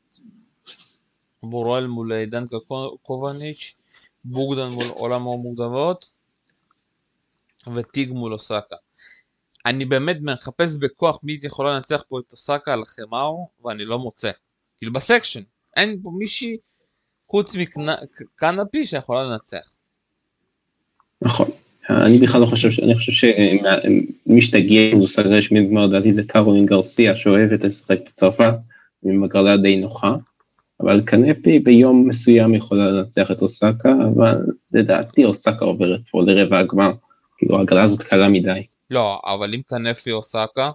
בורל 1.43 1.87
מול 1.87 2.25
דנקה 2.25 2.57
קובניץ', 3.01 3.75
בוגדן 4.25 4.67
מול 4.67 4.85
עולם 4.85 5.21
המוקדמות, 5.21 6.09
וטיג 7.75 8.11
מול 8.11 8.33
אוסקה. 8.33 8.75
אני 9.67 9.85
באמת 9.85 10.17
מחפש 10.21 10.75
בכוח 10.79 11.19
מי 11.23 11.39
יכולה 11.43 11.75
לנצח 11.75 12.03
פה 12.09 12.19
את 12.19 12.31
אוסקה 12.31 12.73
על 12.73 12.81
החמאו, 12.81 13.47
ואני 13.65 13.85
לא 13.85 13.99
מוצא. 13.99 14.31
כאילו 14.77 14.93
בסקשן, 14.93 15.41
אין 15.75 15.99
פה 16.03 16.11
מישהי 16.17 16.57
חוץ 17.27 17.55
מקנפי 17.55 18.85
שיכולה 18.85 19.23
לנצח. 19.23 19.73
נכון. 21.21 21.49
אני 21.89 22.17
בכלל 22.17 22.41
לא 22.41 22.45
חושב, 22.45 22.83
אני 22.83 22.95
חושב 22.95 23.11
שמי 23.11 24.41
שתגיע 24.41 24.91
עם 24.91 24.97
מושג 24.97 25.27
רשמי 25.27 25.61
בגמר 25.61 25.85
לדעתי 25.85 26.11
זה 26.11 26.23
קרולין 26.23 26.65
גרסיה 26.65 27.15
שאוהבת 27.15 27.63
לשחק 27.63 27.99
בצרפת, 28.05 28.53
עם 29.05 29.23
הגרלה 29.23 29.57
די 29.57 29.75
נוחה, 29.75 30.15
אבל 30.79 31.01
קנפי 31.01 31.59
ביום 31.59 32.07
מסוים 32.07 32.55
יכולה 32.55 32.91
לנצח 32.91 33.31
את 33.31 33.41
אוסקה, 33.41 33.95
אבל 34.15 34.41
לדעתי 34.73 35.25
אוסקה 35.25 35.65
עוברת 35.65 35.99
פה 36.11 36.23
לרבע 36.23 36.59
הגמר, 36.59 36.91
כאילו 37.37 37.61
הגרלה 37.61 37.83
הזאת 37.83 38.03
קלה 38.03 38.29
מדי. 38.29 38.63
לא, 38.89 39.21
אבל 39.25 39.53
אם 39.53 39.61
קנפי 39.61 40.11
אוסקה? 40.11 40.71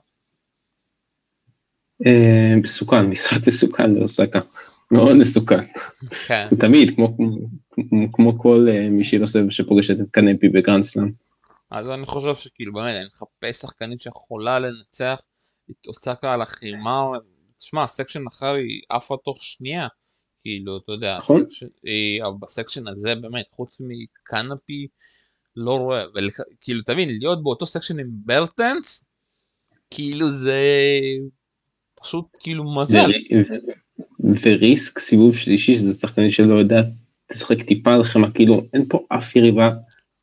אה, 2.07 2.55
מסוכן, 2.63 3.07
משחק 3.07 3.47
מסוכן 3.47 3.95
לאוסקה. 3.95 4.41
מאוד 4.93 5.17
מסוכן. 5.17 5.65
כן. 6.27 6.49
תמיד, 6.61 6.97
כמו, 8.13 8.39
כל 8.39 8.67
אה, 8.69 8.91
מי 8.91 9.05
שנוסף 9.05 9.41
שפוגשת 9.51 10.01
את 10.01 10.11
קנפי 10.11 10.49
בגרנדסלאם. 10.49 11.11
אז 11.71 11.89
אני 11.89 12.07
חושב 12.07 12.35
שכאילו 12.35 12.73
באמת, 12.73 12.97
אני 12.97 13.07
מחפש 13.07 13.61
שחקנית 13.61 14.01
שיכולה 14.01 14.59
לנצח 14.59 15.21
את 15.71 15.87
אוסקה 15.87 16.33
על 16.33 16.43
החימר, 16.43 17.07
תשמע, 17.59 17.85
הסקשן 17.85 18.27
אחר 18.27 18.55
היא 18.55 18.83
עפה 18.89 19.17
תוך 19.25 19.37
שנייה, 19.41 19.89
כאילו, 20.43 20.79
אתה 20.79 20.93
יודע, 20.93 21.19
נכון. 21.19 21.45
היא, 21.83 22.23
בסקשן 22.41 22.89
הזה 22.89 23.15
באמת, 23.15 23.47
חוץ 23.51 23.77
מקנפי, 23.81 24.87
לא 25.57 25.79
רואה, 25.79 26.05
וכאילו, 26.09 26.83
תבין, 26.83 27.09
להיות 27.19 27.43
באותו 27.43 27.67
סקשן 27.67 28.01
עם 28.01 28.07
ברטנס, 28.11 29.05
כאילו 29.91 30.31
זה 30.31 30.61
פשוט 32.03 32.25
כאילו 32.41 32.75
מזל. 32.75 33.11
וריסקה 34.43 34.99
סיבוב 34.99 35.37
שלישי 35.37 35.75
שזה 35.75 35.95
שחקנים 35.95 36.31
שלא 36.31 36.55
יודעת 36.55 36.87
לשחק 37.31 37.63
טיפה 37.63 37.95
על 37.95 38.05
חימר 38.05 38.31
כאילו 38.31 38.63
אין 38.73 38.85
פה 38.89 39.07
אף 39.09 39.37
יריבה 39.37 39.71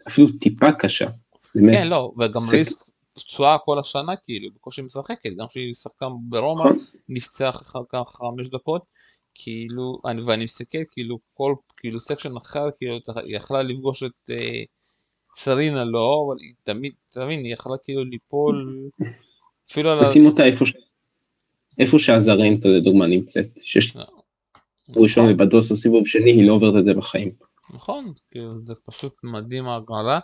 אפילו 0.07 0.27
טיפה 0.41 0.71
קשה. 0.71 1.07
כן 1.53 1.87
לא 1.87 2.11
וגם 2.19 2.41
סק... 2.41 2.53
ריסקה 2.53 2.77
פצועה 3.13 3.57
כל 3.57 3.79
השנה 3.79 4.15
כאילו 4.15 4.51
בקושי 4.55 4.81
משחקת 4.81 5.29
גם 5.39 5.47
כשהיא 5.47 5.73
שחקה 5.73 6.05
ברומא 6.29 6.63
נכון. 6.63 6.79
נפצעה 7.09 7.49
אחר 7.49 7.81
כך 7.89 7.99
חמש 8.07 8.47
דקות 8.47 8.81
כאילו 9.35 10.01
אני 10.05 10.21
ואני 10.21 10.43
מסתכל 10.43 10.77
כאילו 10.91 11.19
כל 11.33 11.55
כאילו 11.77 11.99
סקשן 11.99 12.37
אחר 12.37 12.69
כאילו 12.77 12.93
היא 13.25 13.35
יכלה 13.35 13.63
לפגוש 13.63 14.03
את 14.03 14.29
אה, 14.29 14.63
סרינה 15.35 15.83
לא 15.83 16.25
אבל 16.27 16.37
היא 16.39 16.53
תמיד 16.63 16.93
תמיד 17.09 17.39
היא 17.39 17.53
יכלה 17.53 17.77
כאילו 17.83 18.03
ליפול 18.03 18.79
אפילו 19.71 19.89
על... 19.89 20.05
שים 20.05 20.25
אותה 20.25 20.45
איפה 20.45 20.65
ש... 20.65 20.73
איפה 21.79 21.99
שהזרנטה 21.99 22.67
לדוגמה 22.67 23.07
נמצאת, 23.07 23.59
שיש 23.63 23.95
אה, 23.95 24.03
ראשון 24.95 25.23
נכון. 25.23 25.35
ובדוס 25.35 25.71
הסיבוב 25.71 26.07
שני, 26.07 26.31
היא 26.31 26.47
לא 26.47 26.53
עוברת 26.53 26.73
את 26.79 26.85
זה 26.85 26.93
בחיים. 26.93 27.31
נכון, 27.73 28.13
כאילו 28.31 28.61
זה 28.63 28.73
פשוט 28.85 29.13
מדהים 29.23 29.67
ההגרלה, 29.67 30.19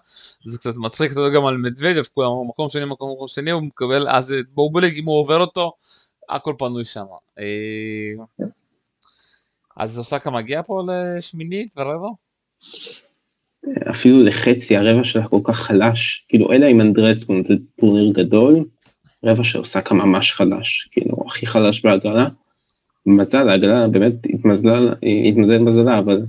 זה 0.46 0.58
קצת 0.58 0.76
מצחיק, 0.76 1.12
אתה 1.12 1.20
יודע 1.20 1.36
גם 1.36 1.46
על 1.46 1.58
מדוודב, 1.58 2.04
כולם 2.13 2.30
מקום 2.50 2.70
שני, 2.70 2.86
מקום 2.86 3.28
שני, 3.28 3.52
הוא 3.52 3.62
מקבל, 3.62 4.08
אז 4.08 4.34
בואו 4.54 4.72
בולג, 4.72 4.98
אם 4.98 5.06
הוא 5.06 5.20
עובר 5.20 5.41
אותו, 5.41 5.74
הכל 6.30 6.54
פנוי 6.58 6.86
שם. 6.86 7.06
אה, 7.39 8.46
אז 9.78 10.00
אוסקה 10.00 10.32
מגיע 10.32 10.63
פה 10.63 10.82
לשמינית 10.88 11.74
ורבע? 11.78 12.10
אפילו 13.89 14.23
לחצי, 14.23 14.78
הרבע 14.78 15.04
שלה 15.04 15.28
כל 15.28 15.39
כך 15.43 15.60
חלש, 15.60 16.25
כאילו 16.30 16.51
אלא 16.51 16.65
אם 16.71 16.82
אנדרס 16.82 17.23
הוא 17.28 17.38
נותן 17.38 17.56
טורניר 17.80 18.12
גדול, 18.13 18.63
רבע 19.23 19.43
שעושה 19.43 19.82
כמה 19.82 20.06
ממש 20.06 20.34
חלש, 20.34 20.89
כאילו 20.91 21.17
הכי 21.28 21.45
חלש 21.45 21.82
בהגרלה. 21.86 22.28
מזל, 23.06 23.49
ההגרלה 23.49 23.88
באמת 23.88 24.13
התמזלה, 24.34 24.80
התמזל 25.28 25.58
מזלה, 25.58 25.99
אבל 25.99 26.21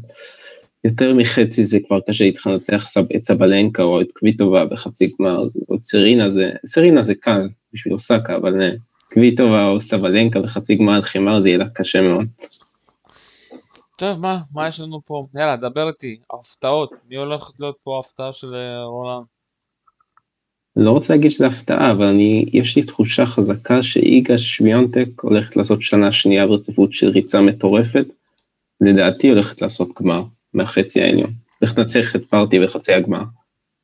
יותר 0.85 1.15
מחצי 1.15 1.65
זה 1.65 1.79
כבר 1.87 2.01
קשה, 2.09 2.25
היא 2.25 2.33
צריכה 2.33 2.51
לנצח 2.51 2.87
את 3.17 3.25
סבלנקה 3.25 3.83
או 3.83 4.01
את 4.01 4.07
קוויטובה 4.13 4.65
בחצי 4.65 5.11
גמר, 5.19 5.43
או 5.69 5.77
סרינה 5.81 6.31
זה, 6.31 6.51
סרינה 6.67 7.03
זה 7.03 7.15
קל 7.15 7.49
בשביל 7.73 7.95
אוסקה, 7.95 8.37
אבל 8.37 8.63
אה, 8.63 8.71
קוויטובה 9.13 9.67
או 9.67 9.81
סבלנקה 9.81 10.41
בחצי 10.41 10.75
גמר 10.75 11.03
חמר 11.03 11.41
זה 11.41 11.49
יהיה 11.49 11.59
לה 11.59 11.69
קשה 11.69 12.01
מאוד. 12.01 12.27
טוב, 13.97 14.19
מה, 14.19 14.39
מה 14.53 14.69
יש 14.69 14.81
לנו 14.81 15.01
פה? 15.05 15.27
יאללה, 15.35 15.57
דבר 15.57 15.89
איתי, 15.89 16.21
הפתעות, 16.33 16.91
מי 17.09 17.17
הולכת 17.17 17.61
להיות 17.61 17.77
פה 17.83 17.97
ההפתעה 17.97 18.33
של 18.33 18.55
אה? 18.55 19.19
אני 20.77 20.85
לא 20.85 20.91
רוצה 20.91 21.15
להגיד 21.15 21.31
שזה 21.31 21.47
הפתעה, 21.47 21.93
אבל 21.93 22.05
אני, 22.05 22.45
יש 22.53 22.77
לי 22.77 22.83
תחושה 22.83 23.27
חזקה 23.27 23.83
שאיגה 23.83 24.39
שוויונטק 24.39 25.21
הולכת 25.21 25.57
לעשות 25.57 25.83
שנה 25.83 26.13
שנייה 26.13 26.47
ברציפות 26.47 26.93
של 26.93 27.09
ריצה 27.09 27.41
מטורפת. 27.41 28.07
לדעתי 28.81 29.29
הולכת 29.31 29.63
לעשות 29.63 29.89
גמר 30.01 30.23
מהחצי 30.55 31.03
העליון. 31.03 31.33
הולכת 31.61 31.79
לנצח 31.79 32.17
את 32.17 32.25
פארטי 32.25 32.61
בחצי 32.61 32.93
הגמר. 32.93 33.23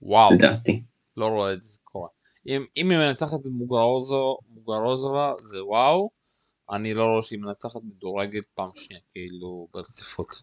וואו. 0.02 0.32
לדעתי. 0.32 0.82
לא 1.16 1.26
רואה 1.26 1.52
את 1.52 1.64
זה 1.64 1.78
קורה. 1.84 2.08
אם, 2.46 2.64
אם 2.76 2.90
היא 2.90 2.98
מנצחת 2.98 3.40
את 3.40 3.50
מוגרוזו, 3.50 4.38
מוגרוזובה 4.54 5.32
זה 5.44 5.64
וואו. 5.64 6.10
אני 6.70 6.94
לא 6.94 7.04
רואה 7.04 7.22
שהיא 7.22 7.38
מנצחת 7.38 7.80
מדורגת 7.84 8.44
פעם 8.54 8.70
שנייה 8.74 9.02
כאילו 9.12 9.68
ברציפות. 9.74 10.42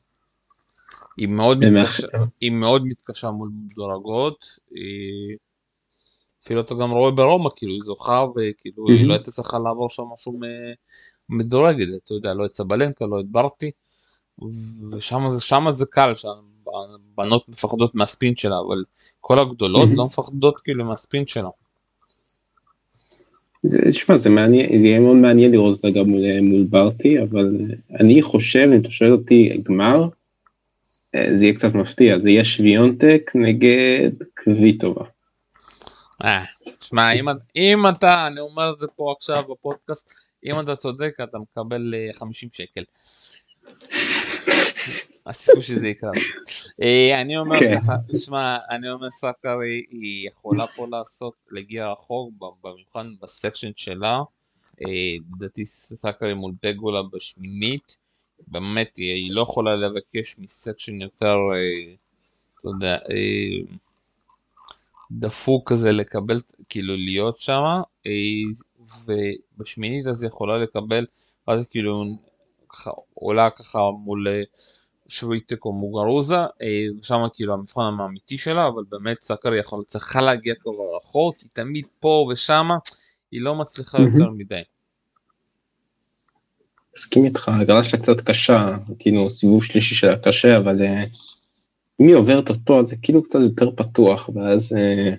היא 1.17 1.27
מאוד, 1.27 1.57
מתקשה, 1.57 2.07
היא 2.41 2.51
מאוד 2.51 2.85
מתקשה 2.85 3.31
מול 3.31 3.49
מדורגות. 3.65 4.45
היא... 4.71 5.37
אפילו 6.45 6.61
אתה 6.61 6.73
גם 6.73 6.91
רואה 6.91 7.11
ברומא, 7.11 7.49
כאילו 7.55 7.73
היא 7.73 7.81
זוכה 7.85 8.25
וכאילו 8.29 8.87
היא 8.87 9.07
לא 9.07 9.13
הייתה 9.13 9.31
צריכה 9.31 9.59
לעבור 9.59 9.89
שם 9.89 10.03
משהו 10.13 10.39
מדורגת, 11.29 11.87
אתה 12.03 12.13
יודע, 12.13 12.33
לא 12.33 12.45
את 12.45 12.55
סבלנקה, 12.55 13.05
לא 13.05 13.19
את 13.19 13.25
ברטי, 13.25 13.71
ושם 14.91 15.71
זה, 15.71 15.85
קל, 15.85 16.13
שהבנות 16.15 17.49
מפחדות 17.49 17.95
מהספין 17.95 18.35
שלה, 18.35 18.59
אבל 18.67 18.83
כל 19.19 19.39
הגדולות 19.39 19.89
לא 19.93 20.05
מפחדות 20.05 20.59
כאילו 20.59 20.85
מהספין 20.85 21.27
שלה. 21.27 21.49
זה, 23.63 23.77
תשמע, 23.91 24.17
זה 24.17 24.29
מעניין, 24.29 24.81
זה 24.81 24.87
יהיה 24.87 24.99
מאוד 24.99 25.15
מעניין 25.15 25.51
לראות 25.51 25.75
אותה 25.75 25.89
גם 25.89 26.05
מול, 26.05 26.41
מול 26.41 26.63
ברטי, 26.63 27.21
אבל 27.21 27.51
אני 27.99 28.21
חושב, 28.21 28.69
אם 28.73 28.81
אתה 28.81 28.91
שואל 28.91 29.11
אותי, 29.11 29.61
גמר, 29.63 30.07
אה, 31.15 31.29
זה 31.33 31.45
יהיה 31.45 31.55
קצת 31.55 31.73
מפתיע, 31.73 32.19
זה 32.19 32.29
יהיה 32.29 32.45
שוויונטק 32.45 33.31
נגד 33.35 34.11
קוויטובה. 34.43 35.05
אה, 36.23 36.43
שמע, 36.81 37.11
אם, 37.11 37.25
אם 37.55 37.87
אתה, 37.89 38.27
אני 38.27 38.39
אומר 38.39 38.73
את 38.73 38.79
זה 38.79 38.87
פה 38.95 39.13
עכשיו 39.17 39.43
בפודקאסט, 39.49 40.11
אם 40.45 40.59
אתה 40.59 40.75
צודק 40.75 41.17
אתה 41.23 41.37
מקבל 41.37 41.93
50 42.13 42.49
אה, 42.49 42.65
שקל. 42.65 42.83
הסיכוי 45.29 45.61
שזה 45.61 45.87
יקרה. 45.87 46.11
אה, 46.81 47.21
אני 47.21 47.37
אומר 47.37 47.59
כן. 47.59 47.71
לך, 47.71 47.91
שמע, 48.25 48.57
אני 48.69 48.89
אומר 48.89 49.11
סאקרי 49.11 49.85
היא 49.91 50.27
יכולה 50.27 50.67
פה 50.67 50.87
לעשות, 50.87 51.33
להגיע 51.51 51.91
רחוק, 51.91 52.33
במיוחד 52.63 53.05
בסקשן 53.21 53.71
שלה. 53.75 54.21
לדעתי 55.35 55.65
סאקרי 55.65 56.33
מול 56.33 56.53
פגולה 56.61 57.01
בשמינית. 57.13 57.97
באמת, 58.47 58.95
היא 58.95 59.31
לא 59.33 59.41
יכולה 59.41 59.75
לבקש 59.75 60.35
מסקשן 60.37 61.01
יותר, 61.01 61.35
אתה 62.59 62.67
יודע, 62.67 62.97
דפוק 65.11 65.71
כזה 65.71 65.91
לקבל, 65.91 66.41
כאילו 66.69 66.95
להיות 66.97 67.37
שם, 67.37 67.63
ובשמינית 69.05 70.07
אז 70.07 70.23
יכולה 70.23 70.57
לקבל, 70.57 71.05
אז 71.47 71.67
כאילו 71.69 72.05
ככה 72.69 72.91
עולה 73.13 73.49
ככה 73.49 73.79
מול 73.91 74.27
אה, 75.09 75.13
שוויונטק 75.13 75.65
או 75.65 75.73
מוגרוזה, 75.73 76.37
ושם 76.99 77.27
כאילו 77.33 77.53
המבחן 77.53 77.81
האמיתי 77.99 78.37
שלה, 78.37 78.67
אבל 78.67 78.83
באמת 78.89 79.17
סאקרי 79.23 79.55
יכול, 79.55 79.83
צריכה 79.87 80.21
להגיע 80.21 80.53
כבר 80.61 80.71
רחוק, 80.97 81.35
היא 81.39 81.49
תמיד 81.53 81.85
פה 81.99 82.29
ושמה, 82.31 82.77
היא 83.31 83.41
לא 83.41 83.55
מצליחה 83.55 83.97
יותר 84.01 84.29
מדי. 84.29 84.61
מסכים 86.97 87.25
איתך, 87.25 87.49
הגרלה 87.61 87.83
שלה 87.83 87.99
קצת 87.99 88.21
קשה, 88.21 88.77
כאילו 88.99 89.29
סיבוב 89.31 89.63
שלישי 89.63 89.95
שלה 89.95 90.17
קשה, 90.17 90.57
אבל 90.57 90.81
אה, 90.81 91.03
אם 92.01 92.07
היא 92.07 92.15
עוברת 92.15 92.49
אותו, 92.49 92.79
אז 92.79 92.87
זה 92.87 92.95
כאילו 93.01 93.23
קצת 93.23 93.39
יותר 93.39 93.71
פתוח, 93.75 94.29
ואז 94.35 94.73
אה, 94.77 95.13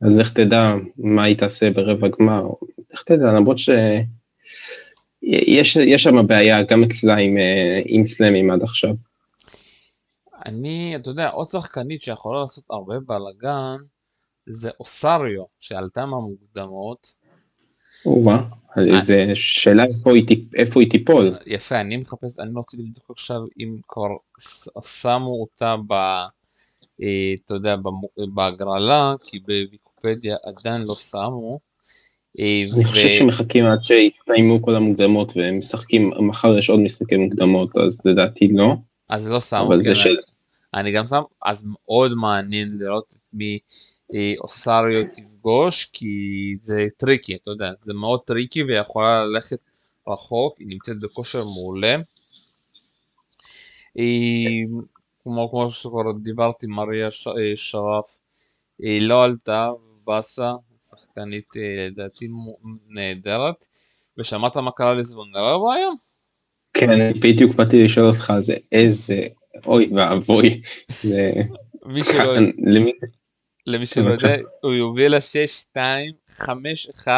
אז 0.00 0.20
איך 0.20 0.30
תדע 0.30 0.74
מה 0.96 1.24
היא 1.24 1.38
תעשה 1.38 1.70
ברבע 1.70 2.08
גמר, 2.08 2.46
איך 2.92 3.02
תדע, 3.02 3.32
למרות 3.32 3.58
שיש 5.62 6.02
שם 6.02 6.26
בעיה 6.26 6.62
גם 6.62 6.82
אצלה 6.82 7.16
עם, 7.16 7.38
אה, 7.38 7.80
עם 7.84 8.06
סלאמים 8.06 8.50
עד 8.50 8.62
עכשיו. 8.62 8.94
אני, 10.46 10.96
אתה 10.96 11.10
יודע, 11.10 11.28
עוד 11.28 11.50
שחקנית 11.50 12.02
שיכולה 12.02 12.40
לעשות 12.40 12.64
הרבה 12.70 12.94
בלאגן, 13.00 13.76
זה 14.46 14.70
אוסריו, 14.80 15.44
שעלתה 15.60 16.06
מהמוקדמות. 16.06 17.22
או-אה, 18.06 19.00
זה 19.00 19.30
שאלה 19.34 19.84
איפה 20.54 20.80
היא 20.80 20.90
תיפול. 20.90 21.30
יפה, 21.46 21.80
אני 21.80 21.96
מחפש, 21.96 22.38
אני 22.38 22.54
לא 22.54 22.58
רוצה 22.58 22.76
לבדוק 22.76 23.10
עכשיו 23.10 23.38
אם 23.58 23.76
כבר 23.88 24.08
שמו 24.82 25.40
אותה 25.40 25.76
ב... 25.88 25.92
אה, 27.02 27.34
אתה 27.44 27.54
יודע, 27.54 27.76
בהגרלה, 28.34 29.14
כי 29.24 29.38
בוויקיפדיה 29.38 30.36
עדיין 30.44 30.82
לא 30.82 30.94
שמו. 30.94 31.71
אה, 32.40 32.64
אני 32.74 32.84
חושב 32.84 33.08
שמחכים 33.08 33.64
עד 33.64 33.82
שיסתיימו 33.82 34.62
כל 34.62 34.74
המוקדמות 34.74 35.36
והם 35.36 35.58
משחקים, 35.58 36.10
מחר 36.28 36.58
יש 36.58 36.70
עוד 36.70 36.80
משחקי 36.80 37.16
מוקדמות, 37.16 37.76
אז 37.86 38.02
לדעתי 38.04 38.48
לא. 38.48 38.74
אז 39.08 39.26
לא 39.26 39.40
שמו, 39.40 39.66
אבל 39.66 39.80
זה 39.80 39.94
של... 39.94 40.16
אני 40.74 40.92
גם 40.92 41.06
שם, 41.06 41.22
אז 41.42 41.64
מאוד 41.64 42.12
מעניין 42.12 42.78
לראות 42.78 43.04
את 43.12 43.16
מי 43.32 43.58
אה, 44.14 44.34
אוסריו 44.40 45.04
תפגוש, 45.14 45.88
כי 45.92 46.06
זה 46.62 46.86
טריקי, 46.96 47.34
אתה 47.34 47.50
יודע, 47.50 47.70
זה 47.84 47.92
מאוד 47.92 48.20
טריקי 48.20 48.62
ויכולה 48.62 49.24
ללכת 49.24 49.58
רחוק, 50.08 50.58
היא 50.58 50.68
נמצאת 50.68 51.00
בכושר 51.00 51.44
מעולה. 51.44 51.96
כמו, 55.22 55.50
כמו 55.50 55.70
שכבר 55.70 56.12
דיברתי, 56.22 56.66
מריה 56.66 57.06
אה, 57.06 57.52
שרף 57.56 58.16
היא 58.78 59.02
לא 59.02 59.24
עלתה, 59.24 59.70
באסה, 60.04 60.52
שחקנית 60.96 61.48
אה, 61.56 61.86
לדעתי 61.90 62.28
נהדרת, 62.88 63.66
ושמעת 64.18 64.56
מה 64.56 64.70
קרה 64.72 64.94
לזבונגרבו 64.94 65.72
היום? 65.72 65.94
כן, 66.74 67.20
בדיוק 67.20 67.54
באתי 67.54 67.84
לשאול 67.84 68.06
אותך 68.06 68.30
על 68.30 68.42
זה, 68.42 68.54
איזה, 68.72 69.22
אוי 69.66 69.90
ואבוי. 69.96 70.62
למי 73.66 73.86
שלא 73.86 74.10
יודע, 74.10 74.36
הוא 74.62 74.72
יוביל 74.72 75.16
ל-6-2, 75.16 75.76
5-1 76.30 77.08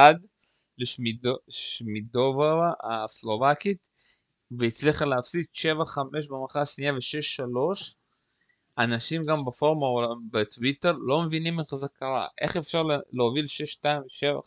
לשמידובה 0.79 2.72
הסלובקית, 2.83 3.79
והצליחה 4.59 5.05
להפסיד 5.05 5.45
7-5 5.55 5.59
במערכה 6.29 6.61
השנייה 6.61 6.93
ו-6-3. 6.93 7.95
אנשים 8.79 9.27
גם 9.27 9.45
בפורמה 9.45 10.14
בטוויטר 10.31 10.93
לא 10.93 11.22
מבינים 11.22 11.61
איך 11.61 11.75
זה 11.75 11.87
קרה, 11.89 12.27
איך 12.41 12.57
אפשר 12.57 12.83
להוביל 13.12 13.47
6-2, 13.81 13.85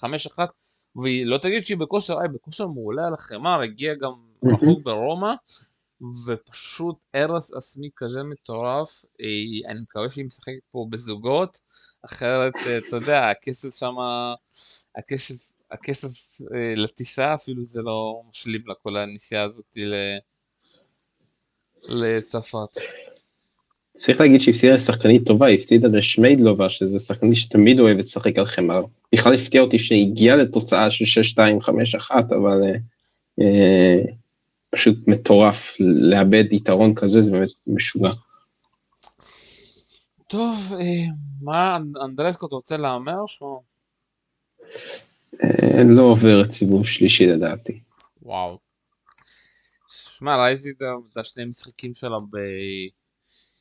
7-5-1 0.04 0.40
והיא 0.96 1.26
לא 1.26 1.38
תגיד 1.38 1.64
שהיא 1.64 1.78
בכושר, 1.78 2.20
היא 2.20 2.30
בכושר 2.30 2.68
מעולה 2.68 3.08
על 3.08 3.14
החמר, 3.14 3.62
הגיע 3.62 3.94
גם 3.94 4.12
רחוק 4.44 4.84
ברומא? 4.84 5.34
ופשוט 6.26 6.96
הרס 7.14 7.54
עצמי 7.54 7.90
כזה 7.96 8.24
מטורף, 8.24 9.06
אני 9.70 9.80
מקווה 9.82 10.10
שהיא 10.10 10.26
משחקת 10.26 10.64
פה 10.72 10.88
בזוגות, 10.90 11.60
אחרת 12.06 12.54
אתה 12.88 12.96
יודע, 12.96 13.30
הכסף 13.30 13.76
שם, 13.76 13.96
הכסף 14.96 15.36
הכסף 15.72 16.42
אה, 16.42 16.74
לטיסה 16.76 17.34
אפילו 17.34 17.64
זה 17.64 17.82
לא 17.82 18.22
משלים 18.30 18.68
לה 18.68 18.74
כל 18.76 18.98
הנסיעה 18.98 19.44
הזאת 19.44 19.78
לצרפת. 21.84 22.70
צריך 23.98 24.20
להגיד 24.20 24.42
שהיא 24.42 24.54
הפסידה 24.54 24.74
לשחקנית 24.74 25.26
טובה, 25.26 25.46
היא 25.46 25.58
הפסידה 25.58 25.88
לשמיידלובה, 25.88 26.70
שזה 26.70 27.00
שחקנית 27.00 27.36
שתמיד 27.36 27.80
אוהבת 27.80 28.00
לשחק 28.00 28.38
על 28.38 28.46
חמר. 28.46 28.84
בכלל 29.14 29.34
הפתיע 29.34 29.62
אותי 29.62 29.80
שהגיעה 29.80 30.36
לתוצאה 30.36 30.92
של 30.92 31.22
6-2-5-1, 31.38 32.12
אבל 32.12 32.64
אה, 32.64 32.76
אה, 33.42 33.98
פשוט 34.70 34.98
מטורף, 35.08 35.78
לאבד 35.80 36.54
יתרון 36.54 36.96
כזה 36.96 37.22
זה 37.22 37.32
באמת 37.32 37.50
משוגע. 37.68 38.12
טוב, 40.28 40.56
אה, 40.74 41.14
מה 41.42 41.78
אנדרסקו, 42.06 42.48
אתה 42.48 42.56
רוצה 42.56 42.78
להמר? 42.78 43.26
אה, 45.44 45.84
לא 45.90 46.02
עוברת 46.02 46.52
סיבוב 46.52 46.86
שלישי 46.86 47.28
לדעתי. 47.28 47.80
וואו. 48.22 48.58
שמע, 50.18 50.44
ראיתי 50.44 50.70
את 50.70 51.18
השני 51.18 51.46
משחקים 51.46 51.96
שלה 51.96 52.18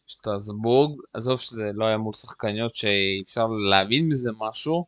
בשטרסבורג, 0.06 1.00
עזוב 1.12 1.40
שזה 1.40 1.70
לא 1.74 1.84
היה 1.84 1.96
מול 1.96 2.14
שחקניות 2.14 2.74
שאפשר 2.74 3.46
להבין 3.46 4.08
מזה 4.08 4.30
משהו, 4.38 4.86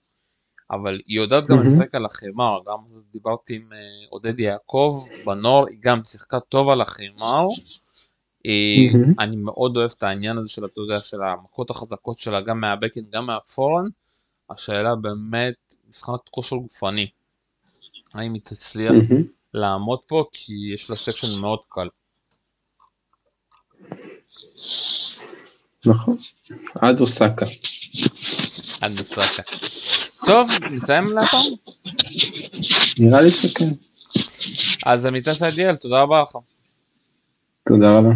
אבל 0.71 1.01
היא 1.07 1.21
יודעת 1.21 1.47
גם 1.47 1.63
לשחק 1.63 1.95
על 1.95 2.05
החמר, 2.05 2.59
גם 2.67 2.79
דיברתי 3.13 3.55
עם 3.57 3.73
אה, 3.73 3.79
עודד 4.11 4.41
יעקב 4.41 5.05
בנוער, 5.27 5.67
היא 5.67 5.79
גם 5.81 6.05
שיחקה 6.05 6.41
טוב 6.41 6.69
על 6.69 6.81
החמר. 6.81 7.47
אני 9.19 9.37
מאוד 9.37 9.77
אוהב 9.77 9.91
את 9.97 10.03
העניין 10.03 10.39
הזה 10.39 10.49
של, 10.49 10.65
אתה 10.65 10.81
יודע, 10.81 10.99
של 11.01 11.23
המכות 11.23 11.71
החזקות 11.71 12.19
שלה, 12.19 12.41
גם 12.41 12.61
מהבקן, 12.61 13.01
גם 13.11 13.27
מהפורן. 13.27 13.85
השאלה 14.51 14.95
באמת 14.95 15.75
מבחינת 15.89 16.29
כושר 16.31 16.57
גופני. 16.57 17.07
האם 18.15 18.35
היא 18.35 18.43
תצליח 18.43 18.93
לעמוד 19.55 19.99
פה 20.07 20.25
כי 20.33 20.53
יש 20.75 20.91
לה 20.91 20.97
סקשן 20.97 21.41
מאוד 21.41 21.59
קל. 21.69 21.89
נכון, 25.87 26.17
עד 26.75 27.01
אוסקה. 27.01 27.47
עד 28.81 28.93
אוסקה. 29.01 29.43
טוב, 30.27 30.49
נסיים 30.71 31.13
להפעם? 31.13 31.41
נראה 32.99 33.21
לי 33.21 33.31
שכן. 33.31 33.69
אז 34.87 35.05
אמיתי 35.05 35.35
סאידל, 35.35 35.77
תודה 35.77 36.03
רבה 36.03 36.23
לך. 36.23 36.39
תודה 37.69 37.99
רבה. 37.99 38.11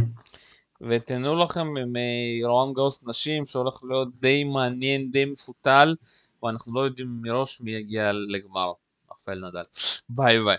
ותנו 0.81 1.45
לכם 1.45 1.66
מרולאן 1.87 2.73
גארוס 2.73 3.01
נשים 3.03 3.47
שהולך 3.47 3.81
להיות 3.89 4.09
די 4.20 4.45
מעניין, 4.45 5.11
די 5.11 5.25
מפותל. 5.25 5.95
ואנחנו 6.43 6.75
לא 6.75 6.81
יודעים 6.81 7.18
מראש 7.23 7.61
מי 7.61 7.70
יגיע 7.70 8.12
לגמר, 8.12 8.73
רפאל 9.12 9.49
נדל. 9.49 9.62
ביי 10.09 10.45
ביי. 10.45 10.57